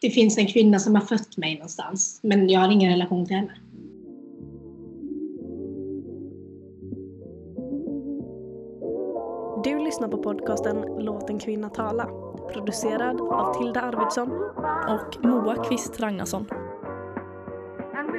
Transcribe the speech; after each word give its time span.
det 0.00 0.10
finns 0.10 0.38
en 0.38 0.46
kvinna 0.46 0.78
som 0.78 0.94
har 0.94 1.02
fött 1.02 1.36
mig 1.36 1.54
någonstans. 1.54 2.20
Men 2.22 2.48
jag 2.48 2.60
har 2.60 2.70
ingen 2.70 2.90
relation 2.90 3.26
till 3.26 3.36
henne. 3.36 3.52
Du 9.64 9.84
lyssnar 9.84 10.08
på 10.08 10.18
podcasten 10.18 10.84
Låt 10.98 11.30
en 11.30 11.38
kvinna 11.38 11.68
tala. 11.68 12.04
Producerad 12.52 13.20
av 13.20 13.54
Tilda 13.54 13.80
Arvidsson 13.80 14.32
och 14.88 15.24
Moa 15.24 15.64
Kvist 15.64 16.00
Ragnarsson. 16.00 16.46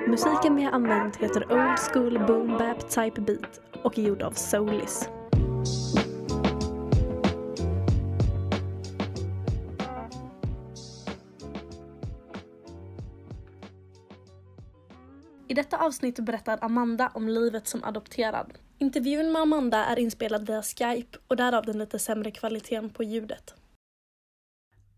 Musiken 0.07 0.55
vi 0.55 0.64
har 0.64 0.71
använt 0.71 1.16
heter 1.16 1.43
Old 1.52 1.80
School 1.80 2.20
Boom 2.27 2.48
Bap 2.48 2.89
Type 2.89 3.21
Beat 3.21 3.61
och 3.84 4.00
är 4.00 4.02
gjord 4.02 4.21
av 4.21 4.32
Soulis. 4.32 5.09
I 15.50 15.54
detta 15.54 15.78
avsnitt 15.78 16.20
berättar 16.20 16.60
Amanda 16.62 17.12
om 17.14 17.30
livet 17.30 17.68
som 17.68 17.84
adopterad. 17.84 18.54
Intervjun 18.78 19.32
med 19.32 19.42
Amanda 19.42 19.86
är 19.86 20.00
inspelad 20.00 20.48
via 20.48 20.62
Skype 20.62 21.18
och 21.28 21.36
därav 21.36 21.66
den 21.66 21.78
lite 21.78 22.00
sämre 22.00 22.32
kvaliteten 22.32 22.90
på 22.90 23.04
ljudet. 23.04 23.54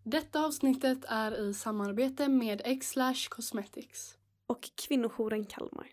Detta 0.04 0.45
avsnittet 0.45 0.98
är 1.08 1.50
i 1.50 1.54
samarbete 1.54 2.30
med 2.30 2.82
Xlash 2.82 3.30
Cosmetics 3.30 4.18
och 4.48 4.70
kvinnojouren 4.88 5.45
Kalmar. 5.45 5.88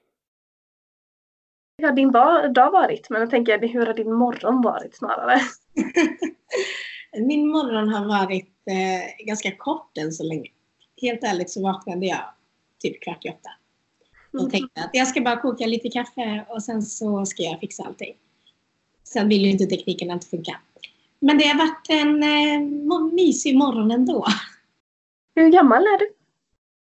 Hur 1.79 1.89
har 1.89 1.95
din 1.95 2.13
dag 2.53 2.71
varit? 2.71 3.11
Men 3.11 3.21
jag 3.21 3.31
tänker, 3.31 3.69
hur 3.69 3.87
har 3.87 3.95
din 3.95 4.13
morgon 4.13 4.63
varit 4.63 4.97
snarare? 4.97 5.41
Min 7.27 7.49
morgon 7.49 7.89
har 7.89 8.07
varit 8.07 8.55
eh, 8.67 9.27
ganska 9.27 9.57
kort 9.57 9.99
än 9.99 10.13
så 10.13 10.25
länge. 10.25 10.51
Helt 11.01 11.25
ärligt 11.25 11.51
så 11.51 11.63
vaknade 11.63 12.07
jag 12.07 12.25
typ 12.79 13.03
kvart 13.03 13.25
i 13.25 13.29
åtta. 13.29 13.51
Och 14.33 14.41
mm. 14.41 14.51
tänkte 14.51 14.81
att 14.81 14.91
jag 14.93 15.09
ska 15.09 15.21
bara 15.21 15.41
koka 15.41 15.67
lite 15.67 15.89
kaffe 15.89 16.45
och 16.49 16.63
sen 16.63 16.83
så 16.83 17.27
ska 17.27 17.43
jag 17.43 17.61
fixa 17.61 17.85
allting. 17.85 18.17
Sen 19.05 19.29
vill 19.29 19.45
ju 19.45 19.51
inte 19.51 19.67
tekniken 19.67 20.11
inte 20.11 20.27
funka. 20.27 20.61
Men 21.21 21.39
det 21.39 21.45
har 21.45 21.59
varit 21.59 21.87
en 21.89 22.23
eh, 22.23 23.15
mysig 23.15 23.57
morgon 23.57 23.91
ändå. 23.91 24.27
Hur 25.35 25.49
gammal 25.49 25.83
är 25.83 25.99
du? 25.99 26.13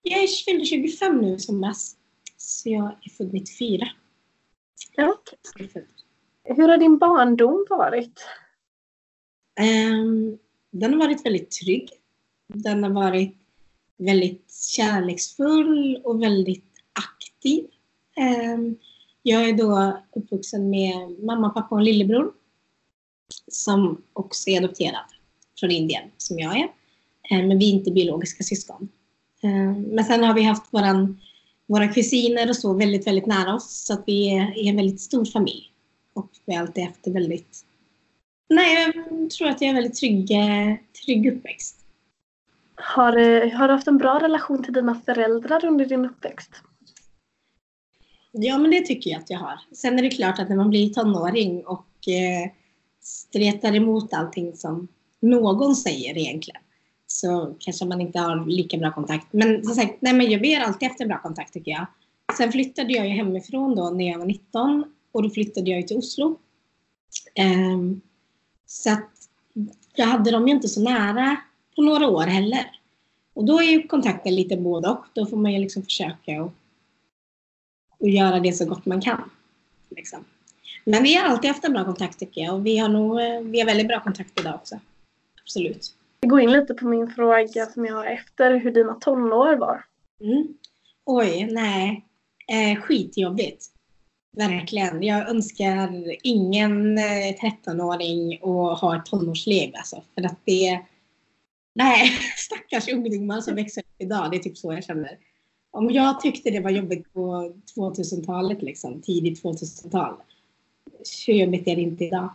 Jag 0.02 0.30
fyllde 0.30 0.64
25 0.64 1.20
nu 1.20 1.38
som 1.38 1.60
mest. 1.60 1.98
Så 2.36 2.69
jag 2.69 2.84
är 2.84 3.10
född 3.10 3.32
94. 3.32 3.88
Ja. 4.97 5.19
Hur 6.44 6.69
har 6.69 6.78
din 6.78 6.98
barndom 6.98 7.66
varit? 7.69 8.27
Um, 9.60 10.38
den 10.70 10.92
har 10.92 11.00
varit 11.00 11.27
väldigt 11.27 11.50
trygg. 11.50 11.91
Den 12.48 12.82
har 12.82 12.91
varit 12.91 13.36
väldigt 13.97 14.54
kärleksfull 14.77 16.00
och 16.04 16.22
väldigt 16.22 16.69
aktiv. 17.41 17.64
Ehm, 18.16 18.77
jag 19.22 19.48
är 19.48 19.52
då 19.52 19.98
uppvuxen 20.12 20.70
med 20.70 21.10
mamma, 21.22 21.50
pappa 21.50 21.74
och 21.74 21.82
lillebror 21.82 22.32
som 23.48 24.02
också 24.12 24.50
är 24.50 24.58
adopterad 24.58 25.05
från 25.60 25.70
Indien, 25.70 26.02
som 26.16 26.38
jag 26.38 26.58
är. 26.58 26.69
Ehm, 27.30 27.48
men 27.48 27.58
vi 27.58 27.70
är 27.70 27.74
inte 27.74 27.91
biologiska 27.91 28.44
syskon. 28.44 28.88
Ehm, 29.42 29.82
men 29.82 30.05
sen 30.05 30.24
har 30.24 30.34
vi 30.34 30.42
haft 30.42 30.74
våran, 30.74 31.20
våra 31.66 31.88
kusiner 31.88 32.48
och 32.48 32.56
så 32.56 32.74
väldigt, 32.74 33.06
väldigt 33.06 33.27
nära 33.27 33.54
oss. 33.54 33.84
Så 33.86 33.92
att 33.92 34.02
vi 34.06 34.36
är, 34.36 34.69
en 34.69 34.77
väldigt 34.77 35.00
stor 35.00 35.25
familj. 35.25 35.72
Och 36.14 36.30
vi 36.47 36.54
har 36.54 36.60
alltid 36.60 36.84
haft 36.84 37.04
det 37.04 37.10
väldigt... 37.10 37.64
Nej, 38.48 38.92
jag 38.94 39.30
tror 39.30 39.48
att 39.48 39.60
jag 39.60 39.70
är 39.70 39.75
väldigt 39.75 39.94
trygg, 39.94 40.30
eh, 40.30 40.77
trygg 41.04 41.27
uppväxt. 41.27 41.77
Har, 42.75 43.16
eh, 43.16 43.50
har 43.50 43.69
du 43.69 43.75
haft 43.75 43.86
en 43.86 43.98
bra 43.98 44.20
relation 44.20 44.64
till 44.64 44.72
dina 44.72 45.00
föräldrar 45.06 45.64
under 45.64 45.86
din 45.86 46.04
uppväxt? 46.04 46.50
Ja, 48.33 48.59
men 48.59 48.70
det 48.70 48.81
tycker 48.81 49.11
jag 49.11 49.20
att 49.20 49.31
jag 49.31 49.39
har. 49.39 49.61
Sen 49.73 49.98
är 49.98 50.03
det 50.03 50.10
klart 50.10 50.38
att 50.38 50.49
när 50.49 50.56
man 50.56 50.71
blir 50.71 50.91
tonåring 50.91 51.66
och 51.66 52.09
eh, 52.09 52.50
stretar 53.00 53.77
emot 53.77 54.12
allting 54.12 54.56
som 54.56 54.88
någon 55.21 55.77
säger 55.77 56.19
egentligen 56.19 56.60
så 57.06 57.54
kanske 57.59 57.84
man 57.84 58.00
inte 58.00 58.19
har 58.19 58.47
lika 58.47 58.78
bra 58.78 58.93
kontakt. 58.93 59.27
Men 59.31 59.65
som 59.65 59.75
sagt, 59.75 59.97
nej, 60.00 60.12
men 60.12 60.31
jag 60.31 60.43
ber 60.43 60.60
alltid 60.60 60.91
efter 60.91 61.06
bra 61.06 61.22
kontakt 61.22 61.53
tycker 61.53 61.71
jag. 61.71 61.87
Sen 62.37 62.53
flyttade 62.53 62.93
jag 62.93 63.09
ju 63.09 63.12
hemifrån 63.12 63.75
då 63.75 63.91
när 63.91 64.09
jag 64.10 64.19
var 64.19 64.27
19 64.27 64.84
och 65.12 65.22
då 65.22 65.31
flyttade 65.31 65.71
jag 65.71 65.88
till 65.88 65.97
Oslo. 65.97 66.38
Um, 67.38 68.00
så 68.66 68.93
att 68.93 69.10
jag 69.94 70.06
hade 70.06 70.31
dem 70.31 70.49
ju 70.49 70.54
inte 70.54 70.69
så 70.69 70.83
nära 70.83 71.37
på 71.77 71.83
några 71.83 72.09
år 72.09 72.22
heller. 72.22 72.71
Och 73.34 73.44
då 73.44 73.59
är 73.59 73.65
ju 73.65 73.83
kontakten 73.83 74.34
lite 74.34 74.56
både 74.56 74.88
och. 74.88 75.04
Då 75.15 75.27
får 75.27 75.37
man 75.37 75.53
ju 75.53 75.59
liksom 75.59 75.83
försöka 75.83 76.43
och, 76.43 76.53
och 78.00 78.09
göra 78.09 78.41
det 78.41 78.53
så 78.53 78.65
gott 78.65 78.87
man 78.87 79.00
kan. 79.00 79.31
Liksom. 79.88 80.25
Men 80.84 81.03
vi 81.03 81.15
har 81.15 81.28
alltid 81.28 81.50
haft 81.50 81.65
en 81.65 81.72
bra 81.72 81.84
kontakt 81.84 82.19
tycker 82.19 82.41
jag 82.41 82.55
och 82.55 82.66
vi 82.66 82.78
har 82.78 82.88
nog 82.88 83.21
eh, 83.21 83.41
vi 83.41 83.61
har 83.61 83.66
väldigt 83.66 83.88
bra 83.88 84.00
kontakt 84.00 84.41
idag 84.41 84.55
också. 84.55 84.81
Absolut 85.43 85.94
gå 86.27 86.41
in 86.41 86.53
lite 86.53 86.75
på 86.75 86.87
min 86.87 87.10
fråga 87.10 87.66
som 87.66 87.84
jag 87.84 87.94
har 87.94 88.06
efter 88.06 88.55
hur 88.55 88.71
dina 88.71 88.94
tonår 88.94 89.56
var. 89.56 89.84
Mm. 90.21 90.55
Oj, 91.05 91.49
nej. 91.50 92.05
Eh, 92.49 92.81
skitjobbigt. 92.81 93.66
Verkligen. 94.37 95.03
Jag 95.03 95.28
önskar 95.28 96.16
ingen 96.22 96.99
eh, 96.99 97.34
13-åring 97.43 98.34
att 98.34 98.81
ha 98.81 98.97
ett 98.97 99.06
tonårsliv. 99.06 99.72
Alltså, 99.75 100.03
för 100.15 100.22
att 100.22 100.39
det... 100.44 100.81
Nej, 101.75 102.10
stackars 102.37 102.89
ungdomar 102.89 103.41
som 103.41 103.55
växer 103.55 103.81
upp 103.81 103.94
idag. 103.99 104.31
Det 104.31 104.37
är 104.37 104.43
typ 104.43 104.59
så 104.59 104.72
jag 104.72 104.84
känner. 104.84 105.19
Om 105.70 105.91
jag 105.91 106.20
tyckte 106.20 106.50
det 106.50 106.60
var 106.60 106.70
jobbigt 106.70 107.12
på 107.12 107.53
2000-talet, 107.76 108.62
liksom, 108.62 109.03
tidigt 109.03 109.42
2000-tal. 109.42 110.14
så 111.03 111.32
jobbigt 111.32 111.69
är 111.69 111.76
det 111.76 111.82
inte 111.82 112.04
idag? 112.04 112.34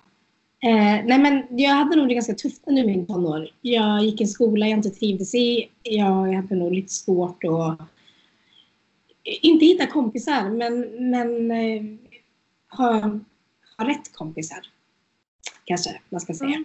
Eh, 0.63 1.05
nej 1.05 1.19
men 1.19 1.43
jag 1.49 1.69
hade 1.69 1.95
nog 1.95 2.07
det 2.07 2.13
ganska 2.13 2.33
tufft 2.33 2.61
under 2.65 2.85
min 2.85 3.05
tonår. 3.05 3.49
Jag 3.61 4.05
gick 4.05 4.21
i 4.21 4.23
en 4.23 4.29
skola 4.29 4.67
jag 4.67 4.77
inte 4.79 4.89
trivdes 4.89 5.35
i. 5.35 5.69
Jag 5.83 6.33
hade 6.33 6.55
nog 6.55 6.73
lite 6.73 6.93
svårt 6.93 7.43
att 7.43 7.79
inte 9.23 9.65
hitta 9.65 9.87
kompisar 9.87 10.49
men, 10.49 10.79
men 11.11 11.51
eh, 11.51 11.83
ha, 12.77 13.01
ha 13.77 13.89
rätt 13.89 14.13
kompisar. 14.13 14.59
Kanske 15.65 16.01
man 16.09 16.21
ska 16.21 16.33
säga. 16.33 16.63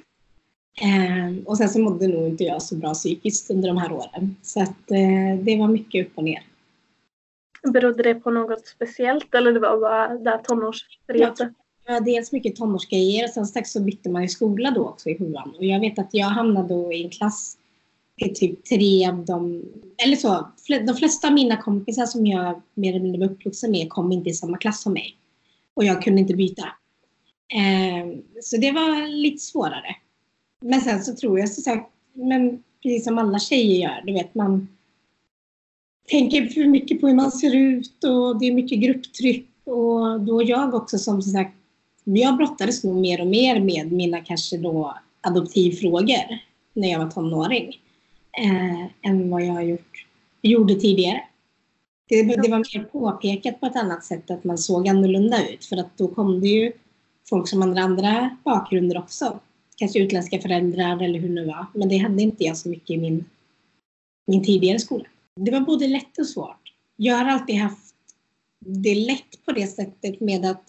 Mm. 0.82 1.38
Eh, 1.38 1.44
och 1.44 1.56
sen 1.56 1.69
så 1.69 1.80
mådde 1.80 2.09
nog 2.09 2.28
inte 2.28 2.44
jag 2.44 2.62
så 2.62 2.76
bra 2.76 2.94
psykiskt 2.94 3.50
under 3.50 3.69
de 3.69 3.76
här 3.76 3.92
åren. 3.92 4.36
Så 4.42 4.62
att 4.62 4.91
eh, 4.91 5.38
det 5.42 5.56
var 5.56 5.69
mycket 5.69 6.06
upp 6.06 6.12
och 6.14 6.25
ner. 6.25 6.42
Berodde 7.62 8.03
det 8.03 8.15
på 8.15 8.31
något 8.31 8.66
speciellt 8.66 9.34
eller 9.34 9.53
det 9.53 9.60
var 9.60 9.81
bara 9.81 10.19
där 10.19 10.38
tonårsperioden? 10.38 11.54
dels 11.98 12.32
mycket 12.32 12.56
tonårsgrejer 12.56 13.25
och 13.25 13.31
sen 13.31 13.47
strax 13.47 13.71
så 13.71 13.81
bytte 13.81 14.10
man 14.10 14.22
ju 14.22 14.28
skola 14.28 14.71
då 14.71 14.88
också 14.88 15.10
i 15.10 15.19
sjuan. 15.19 15.54
Och 15.59 15.65
jag 15.65 15.81
vet 15.81 15.98
att 15.98 16.09
jag 16.12 16.26
hamnade 16.26 16.69
då 16.69 16.93
i 16.93 17.04
en 17.04 17.10
klass 17.10 17.56
i 18.16 18.28
typ 18.28 18.65
tre 18.65 19.09
av 19.09 19.25
de, 19.25 19.62
eller 20.04 20.16
så, 20.16 20.48
de 20.87 20.94
flesta 20.94 21.28
av 21.28 21.34
mina 21.34 21.56
kompisar 21.56 22.06
som 22.06 22.26
jag 22.26 22.62
mer 22.75 22.91
eller 22.91 23.00
mindre 23.00 23.21
var 23.21 23.34
uppvuxen 23.34 23.71
med 23.71 23.88
kom 23.88 24.12
inte 24.12 24.31
i 24.31 24.34
samma 24.34 24.59
klass 24.59 24.82
som 24.82 24.92
mig. 24.92 25.16
Och 25.75 25.84
jag 25.84 26.03
kunde 26.03 26.21
inte 26.21 26.34
byta. 26.34 26.65
Eh, 27.53 28.19
så 28.42 28.56
det 28.56 28.72
var 28.72 29.09
lite 29.09 29.38
svårare. 29.38 29.97
Men 30.60 30.81
sen 30.81 31.03
så 31.04 31.15
tror 31.15 31.38
jag 31.38 31.48
så 31.48 31.60
sagt, 31.60 31.91
men 32.12 32.62
precis 32.82 33.04
som 33.04 33.19
alla 33.19 33.38
tjejer 33.38 33.88
gör, 33.88 34.03
du 34.06 34.12
vet 34.12 34.34
man 34.34 34.69
tänker 36.09 36.47
för 36.47 36.65
mycket 36.65 37.00
på 37.00 37.09
hur 37.09 37.15
man 37.15 37.31
ser 37.31 37.55
ut 37.55 38.05
och 38.05 38.38
det 38.38 38.47
är 38.47 38.53
mycket 38.53 38.81
grupptryck 38.81 39.47
och 39.65 40.21
då 40.21 40.43
jag 40.43 40.75
också 40.75 40.99
som 40.99 41.22
sagt 41.22 41.55
jag 42.05 42.37
brottades 42.37 42.84
nog 42.84 42.97
mer 42.97 43.21
och 43.21 43.27
mer 43.27 43.61
med 43.61 43.93
mina 43.93 44.21
kanske 44.21 44.56
då 44.56 44.94
adoptivfrågor 45.21 46.39
när 46.72 46.91
jag 46.91 46.99
var 46.99 47.10
tonåring 47.10 47.81
eh, 48.39 49.10
än 49.10 49.30
vad 49.30 49.45
jag 49.45 49.69
gjort, 49.69 50.07
gjorde 50.42 50.74
tidigare. 50.74 51.22
Det, 52.09 52.22
det, 52.22 52.51
var 52.51 52.59
mer 52.59 52.84
påpekat 52.84 53.60
på 53.60 53.66
ett 53.66 53.77
annat 53.77 54.04
sätt 54.04 54.30
att 54.30 54.45
man 54.45 54.59
såg 54.59 54.89
annorlunda 54.89 55.48
ut 55.48 55.65
för 55.65 55.77
att 55.77 55.98
då 55.98 56.09
kom 56.09 56.41
det 56.41 56.48
ju 56.48 56.72
folk 57.28 57.48
som 57.48 57.63
hade 57.63 57.80
andra 57.80 58.36
bakgrunder 58.45 58.98
också. 58.98 59.39
Kanske 59.77 59.98
utländska 59.98 60.39
föräldrar 60.39 61.03
eller 61.03 61.19
hur 61.19 61.28
det 61.28 61.34
nu 61.34 61.47
var. 61.47 61.66
Men 61.74 61.89
det 61.89 61.97
hade 61.97 62.22
inte 62.22 62.45
jag 62.45 62.57
så 62.57 62.69
mycket 62.69 62.91
i 62.91 62.97
min, 62.97 63.24
min 64.27 64.45
tidigare 64.45 64.78
skola. 64.78 65.04
Det 65.45 65.51
var 65.51 65.60
både 65.60 65.89
lätt 65.89 66.19
och 66.19 66.27
svårt. 66.27 66.72
Jag 66.97 67.16
har 67.16 67.25
alltid 67.25 67.57
haft 67.57 67.95
det 68.59 68.95
lätt 68.95 69.45
på 69.45 69.53
det 69.53 69.66
sättet 69.66 70.21
med 70.21 70.45
att 70.45 70.65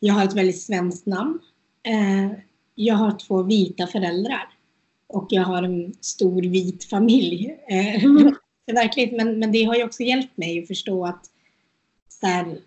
jag 0.00 0.14
har 0.14 0.24
ett 0.24 0.36
väldigt 0.36 0.62
svenskt 0.62 1.06
namn. 1.06 1.38
Eh, 1.82 2.38
jag 2.74 2.94
har 2.94 3.18
två 3.18 3.42
vita 3.42 3.86
föräldrar 3.86 4.48
och 5.06 5.26
jag 5.30 5.42
har 5.42 5.62
en 5.62 5.94
stor 6.00 6.42
vit 6.42 6.84
familj. 6.84 7.58
Eh, 7.68 8.04
mm. 8.04 8.34
Verkligen, 8.72 9.16
men, 9.16 9.38
men 9.38 9.52
det 9.52 9.64
har 9.64 9.74
ju 9.74 9.84
också 9.84 10.02
hjälpt 10.02 10.36
mig 10.36 10.62
att 10.62 10.68
förstå 10.68 11.06
att 11.06 11.26
så 12.08 12.26
här, 12.26 12.58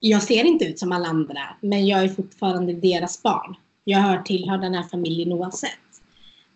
jag 0.00 0.22
ser 0.22 0.44
inte 0.44 0.64
ut 0.64 0.78
som 0.78 0.92
alla 0.92 1.08
andra, 1.08 1.56
men 1.60 1.86
jag 1.86 2.04
är 2.04 2.08
fortfarande 2.08 2.72
deras 2.72 3.22
barn. 3.22 3.56
Jag 3.84 3.98
hör 3.98 4.22
tillhör 4.22 4.58
den 4.58 4.74
här 4.74 4.82
familjen 4.82 5.32
oavsett. 5.32 5.70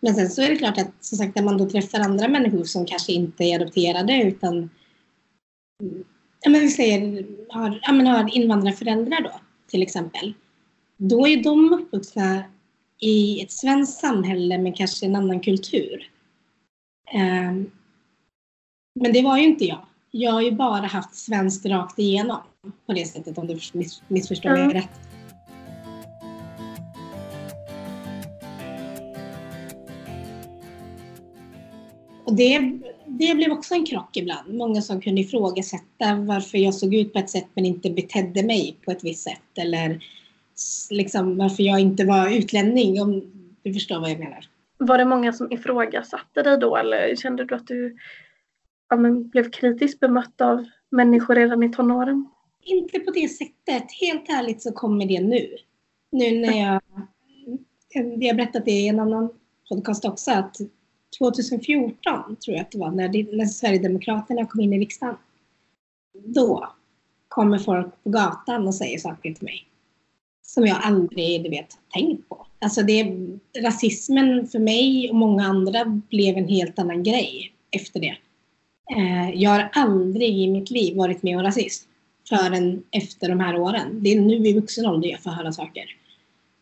Men 0.01 0.15
sen 0.15 0.29
så 0.29 0.41
är 0.41 0.49
det 0.49 0.55
klart 0.55 0.77
att 0.77 0.91
som 0.99 1.17
sagt 1.17 1.35
när 1.35 1.43
man 1.43 1.57
då 1.57 1.69
träffar 1.69 1.99
andra 1.99 2.27
människor 2.27 2.63
som 2.63 2.85
kanske 2.85 3.11
inte 3.11 3.43
är 3.43 3.55
adopterade 3.55 4.23
utan 4.23 4.69
ja, 6.41 6.49
men 6.49 6.61
vi 6.61 6.69
säger 6.69 7.25
har, 7.49 7.79
ja, 7.83 7.91
men 7.91 8.07
har 8.07 8.37
invandrarföräldrar 8.37 9.21
då 9.21 9.31
till 9.67 9.83
exempel. 9.83 10.33
Då 10.97 11.27
är 11.27 11.43
de 11.43 11.73
uppvuxna 11.73 12.43
i 12.99 13.41
ett 13.41 13.51
svenskt 13.51 13.99
samhälle 13.99 14.57
med 14.57 14.75
kanske 14.75 15.05
en 15.05 15.15
annan 15.15 15.39
kultur. 15.39 16.11
Um, 17.13 17.71
men 18.99 19.13
det 19.13 19.21
var 19.21 19.37
ju 19.37 19.43
inte 19.43 19.65
jag. 19.65 19.85
Jag 20.11 20.31
har 20.31 20.41
ju 20.41 20.51
bara 20.51 20.85
haft 20.85 21.15
svenskt 21.15 21.65
rakt 21.65 21.99
igenom 21.99 22.41
på 22.85 22.93
det 22.93 23.05
sättet 23.05 23.37
om 23.37 23.47
du 23.47 23.59
miss, 23.73 24.01
missförstår 24.07 24.49
mig 24.49 24.61
mm. 24.61 24.73
rätt. 24.73 25.10
Och 32.31 32.37
det, 32.37 32.79
det 33.07 33.35
blev 33.35 33.51
också 33.51 33.73
en 33.73 33.85
krock 33.85 34.17
ibland. 34.17 34.53
Många 34.53 34.81
som 34.81 35.01
kunde 35.01 35.21
ifrågasätta 35.21 36.15
varför 36.15 36.57
jag 36.57 36.73
såg 36.73 36.95
ut 36.95 37.13
på 37.13 37.19
ett 37.19 37.29
sätt 37.29 37.47
men 37.53 37.65
inte 37.65 37.89
betedde 37.89 38.43
mig 38.43 38.77
på 38.85 38.91
ett 38.91 39.03
visst 39.03 39.23
sätt. 39.23 39.57
Eller 39.57 40.03
liksom 40.89 41.37
varför 41.37 41.63
jag 41.63 41.79
inte 41.79 42.05
var 42.05 42.29
utlänning 42.29 43.01
om 43.01 43.23
du 43.63 43.73
förstår 43.73 43.99
vad 43.99 44.11
jag 44.11 44.19
menar. 44.19 44.45
Var 44.77 44.97
det 44.97 45.05
många 45.05 45.33
som 45.33 45.51
ifrågasatte 45.51 46.43
dig 46.43 46.57
då 46.57 46.75
eller 46.75 47.15
kände 47.15 47.45
du 47.45 47.55
att 47.55 47.67
du 47.67 47.97
ja, 48.89 48.97
blev 49.31 49.51
kritiskt 49.51 49.99
bemött 49.99 50.41
av 50.41 50.65
människor 50.91 51.35
redan 51.35 51.63
i 51.63 51.71
tonåren? 51.71 52.29
Inte 52.63 52.99
på 52.99 53.11
det 53.11 53.27
sättet. 53.27 53.91
Helt 54.01 54.29
ärligt 54.29 54.61
så 54.61 54.71
kommer 54.71 55.05
det 55.05 55.21
nu. 55.21 55.55
Nu 56.11 56.39
när 56.39 56.59
jag, 56.59 56.81
vi 58.17 58.27
har 58.27 58.35
berättat 58.35 58.65
det 58.65 58.71
i 58.71 58.87
en 58.87 58.99
annan 58.99 59.29
podcast 59.69 60.05
också, 60.05 60.31
att 60.31 60.57
2014 61.17 62.35
tror 62.35 62.57
jag 62.57 62.61
att 62.61 62.71
det 62.71 62.77
var, 62.77 62.91
när, 62.91 63.37
när 63.37 63.45
Sverigedemokraterna 63.45 64.45
kom 64.45 64.61
in 64.61 64.73
i 64.73 64.79
riksdagen. 64.79 65.15
Då 66.25 66.69
kommer 67.27 67.59
folk 67.59 68.03
på 68.03 68.09
gatan 68.09 68.67
och 68.67 68.75
säger 68.75 68.99
saker 68.99 69.33
till 69.33 69.45
mig 69.45 69.67
som 70.53 70.67
jag 70.67 70.77
aldrig 70.81 71.43
du 71.43 71.49
vet, 71.49 71.77
tänkt 71.93 72.29
på. 72.29 72.47
Alltså 72.59 72.81
det, 72.81 73.13
rasismen 73.61 74.47
för 74.47 74.59
mig 74.59 75.09
och 75.09 75.15
många 75.15 75.43
andra 75.43 75.85
blev 75.85 76.37
en 76.37 76.47
helt 76.47 76.79
annan 76.79 77.03
grej 77.03 77.53
efter 77.71 77.99
det. 77.99 78.15
Eh, 78.97 79.29
jag 79.35 79.49
har 79.49 79.69
aldrig 79.73 80.37
i 80.37 80.47
mitt 80.47 80.71
liv 80.71 80.97
varit 80.97 81.23
med 81.23 81.37
om 81.37 81.43
rasism 81.43 81.89
förrän 82.29 82.83
efter 82.91 83.29
de 83.29 83.39
här 83.39 83.59
åren. 83.59 84.03
Det 84.03 84.13
är 84.13 84.21
nu 84.21 84.47
i 84.47 84.53
vuxen 84.53 84.85
ålder 84.85 85.09
jag 85.09 85.23
får 85.23 85.31
höra 85.31 85.51
saker. 85.51 85.83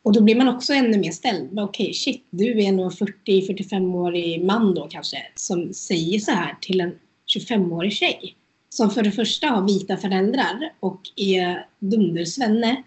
Och 0.09 0.15
då 0.15 0.21
blir 0.21 0.35
man 0.35 0.47
också 0.47 0.73
ännu 0.73 0.97
mer 0.97 1.11
ställd. 1.11 1.59
Okej, 1.59 1.63
okay, 1.63 1.93
shit, 1.93 2.25
du 2.29 2.63
är 2.63 2.71
nog 2.71 2.91
40-45-årig 2.91 4.45
man 4.45 4.73
då 4.73 4.87
kanske 4.87 5.17
som 5.35 5.73
säger 5.73 6.19
så 6.19 6.31
här 6.31 6.57
till 6.61 6.81
en 6.81 6.99
25-årig 7.35 7.93
tjej. 7.93 8.35
Som 8.69 8.89
för 8.89 9.03
det 9.03 9.11
första 9.11 9.47
har 9.47 9.67
vita 9.67 9.97
föräldrar 9.97 10.73
och 10.79 11.01
är 11.15 11.65
dundersvenne 11.79 12.83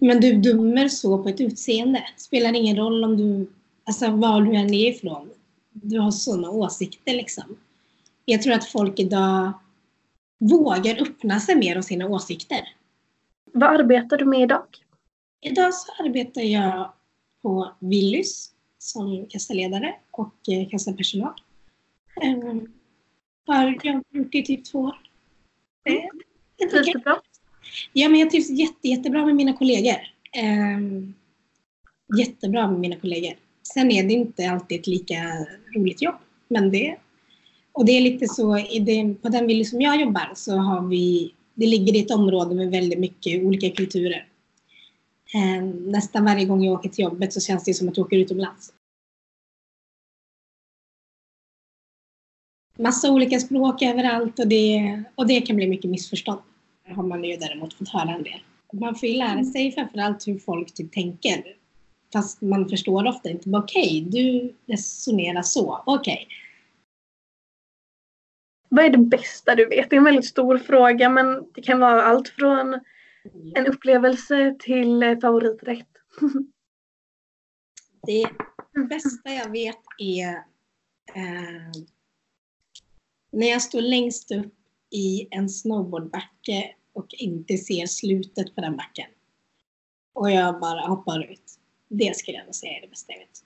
men 0.00 0.20
du 0.20 0.32
dömer 0.32 0.88
så 0.88 1.22
på 1.22 1.28
ett 1.28 1.40
utseende. 1.40 2.02
Spelar 2.16 2.54
ingen 2.54 2.76
roll 2.76 3.04
om 3.04 3.16
du, 3.16 3.50
alltså 3.84 4.10
var 4.10 4.40
du 4.40 4.56
än 4.56 4.74
är 4.74 4.88
ifrån. 4.88 5.30
Du 5.72 5.98
har 5.98 6.10
sådana 6.10 6.50
åsikter 6.50 7.12
liksom. 7.12 7.56
Jag 8.24 8.42
tror 8.42 8.54
att 8.54 8.64
folk 8.64 8.98
idag 8.98 9.52
vågar 10.38 11.02
öppna 11.02 11.40
sig 11.40 11.56
mer 11.56 11.76
om 11.76 11.82
sina 11.82 12.06
åsikter. 12.06 12.68
Vad 13.52 13.80
arbetar 13.80 14.18
du 14.18 14.24
med 14.24 14.42
idag? 14.42 14.66
Idag 15.46 15.74
så 15.74 16.04
arbetar 16.04 16.42
jag 16.42 16.92
på 17.42 17.72
Willys 17.78 18.50
som 18.78 19.26
kassaledare 19.26 19.94
och 20.10 20.34
eh, 20.48 20.68
kassapersonal. 20.68 21.32
Um, 22.22 22.72
har 23.46 24.02
det 24.30 24.38
i 24.38 24.42
typ 24.42 24.64
två 24.64 24.78
år. 24.78 24.96
Mm. 25.88 26.00
Trivs 26.70 26.92
du 26.92 26.98
bra? 26.98 27.20
Ja, 27.92 28.08
men 28.08 28.20
jag 28.20 28.30
trivs 28.30 28.50
jätte, 28.50 28.88
jättebra 28.88 29.26
med 29.26 29.34
mina 29.34 29.52
kollegor. 29.52 29.96
Um, 30.42 31.14
jättebra 32.18 32.70
med 32.70 32.80
mina 32.80 32.96
kollegor. 32.96 33.34
Sen 33.62 33.90
är 33.90 34.04
det 34.04 34.12
inte 34.12 34.50
alltid 34.50 34.80
ett 34.80 34.86
lika 34.86 35.46
roligt 35.76 36.02
jobb. 36.02 36.16
Men 36.48 36.70
det, 36.70 36.96
och 37.72 37.86
det 37.86 37.92
är 37.92 38.00
lite 38.00 38.28
så, 38.28 38.54
det, 38.80 39.14
på 39.22 39.28
den 39.28 39.46
vilja 39.46 39.64
som 39.64 39.80
jag 39.80 40.00
jobbar 40.00 40.32
så 40.34 40.56
har 40.56 40.88
vi, 40.88 41.34
det 41.54 41.66
ligger 41.66 41.96
i 41.96 42.00
ett 42.00 42.10
område 42.10 42.54
med 42.54 42.70
väldigt 42.70 42.98
mycket 42.98 43.42
olika 43.42 43.70
kulturer. 43.70 44.26
Um, 45.34 45.70
nästan 45.70 46.24
varje 46.24 46.44
gång 46.44 46.64
jag 46.64 46.74
åker 46.74 46.88
till 46.88 47.04
jobbet 47.04 47.32
så 47.32 47.40
känns 47.40 47.64
det 47.64 47.74
som 47.74 47.88
att 47.88 47.96
jag 47.96 48.06
åker 48.06 48.16
utomlands. 48.16 48.72
Massa 52.78 53.12
olika 53.12 53.40
språk 53.40 53.82
överallt 53.82 54.38
och 54.38 54.48
det, 54.48 55.02
och 55.14 55.26
det 55.26 55.40
kan 55.40 55.56
bli 55.56 55.68
mycket 55.68 55.90
missförstånd 55.90 56.40
har 56.94 57.02
man 57.02 57.24
ju 57.24 57.36
däremot 57.36 57.74
fått 57.74 57.88
höra 57.88 58.10
en 58.10 58.22
del. 58.22 58.40
Man 58.72 58.94
får 58.94 59.08
ju 59.08 59.14
lära 59.14 59.32
mm. 59.32 59.44
sig 59.44 59.72
framförallt 59.72 60.28
hur 60.28 60.38
folk 60.38 60.74
typ 60.74 60.92
tänker. 60.92 61.44
Fast 62.12 62.40
man 62.40 62.68
förstår 62.68 63.06
ofta 63.06 63.30
inte. 63.30 63.50
Okej, 63.50 64.06
okay, 64.06 64.22
du 64.22 64.54
resonerar 64.66 65.42
så. 65.42 65.82
Okej. 65.86 66.14
Okay. 66.14 66.26
Vad 68.68 68.84
är 68.84 68.90
det 68.90 68.98
bästa 68.98 69.54
du 69.54 69.66
vet? 69.66 69.90
Det 69.90 69.96
är 69.96 69.98
en 69.98 70.04
väldigt 70.04 70.26
stor 70.26 70.58
fråga 70.58 71.08
men 71.08 71.44
det 71.54 71.62
kan 71.62 71.80
vara 71.80 72.02
allt 72.02 72.28
från 72.28 72.80
en 73.54 73.66
upplevelse 73.66 74.56
till 74.58 75.18
favoriträtt. 75.20 75.88
det 78.06 78.30
bästa 78.88 79.30
jag 79.30 79.50
vet 79.50 79.80
är 79.98 80.28
eh, 81.14 81.82
när 83.32 83.46
jag 83.46 83.62
står 83.62 83.80
längst 83.80 84.32
upp 84.32 84.54
i 84.90 85.28
en 85.30 85.48
snowboardbacke 85.48 86.74
och 86.92 87.06
inte 87.10 87.56
ser 87.56 87.86
slutet 87.86 88.54
på 88.54 88.60
den 88.60 88.76
backen. 88.76 89.06
Och 90.12 90.30
jag 90.30 90.60
bara 90.60 90.80
hoppar 90.80 91.32
ut. 91.32 91.58
Det 91.88 92.16
skulle 92.16 92.36
jag 92.36 92.46
nog 92.46 92.54
säga 92.54 92.72
är 92.72 92.80
det 92.80 92.88
bästa 92.88 93.12
jag 93.12 93.18
vet. 93.18 93.44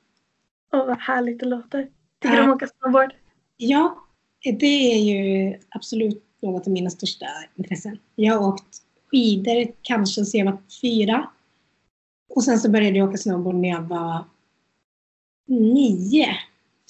Åh, 0.73 0.87
vad 0.87 0.99
härligt 0.99 1.41
det 1.41 1.47
låter. 1.47 1.91
Tycker 2.19 2.37
du 2.37 2.43
om 2.43 2.51
att 2.51 2.57
åka 2.57 2.67
snowboard? 2.67 3.15
Ja, 3.57 4.05
det 4.43 4.93
är 4.93 4.99
ju 4.99 5.59
absolut 5.69 6.25
något 6.41 6.67
av 6.67 6.73
mina 6.73 6.91
största 6.91 7.27
intressen. 7.55 7.99
Jag 8.15 8.35
har 8.35 8.49
åkt 8.49 8.83
skidor 9.11 9.73
kanske 9.83 10.25
sedan 10.25 10.39
jag 10.39 10.53
var 10.53 10.63
fyra. 10.83 11.31
Och 12.35 12.45
sen 12.45 12.59
så 12.59 12.71
började 12.71 12.99
jag 12.99 13.09
åka 13.09 13.19
snowboard 13.19 13.55
när 13.55 13.69
jag 13.69 13.83
var 13.83 14.25
nio, 15.49 16.37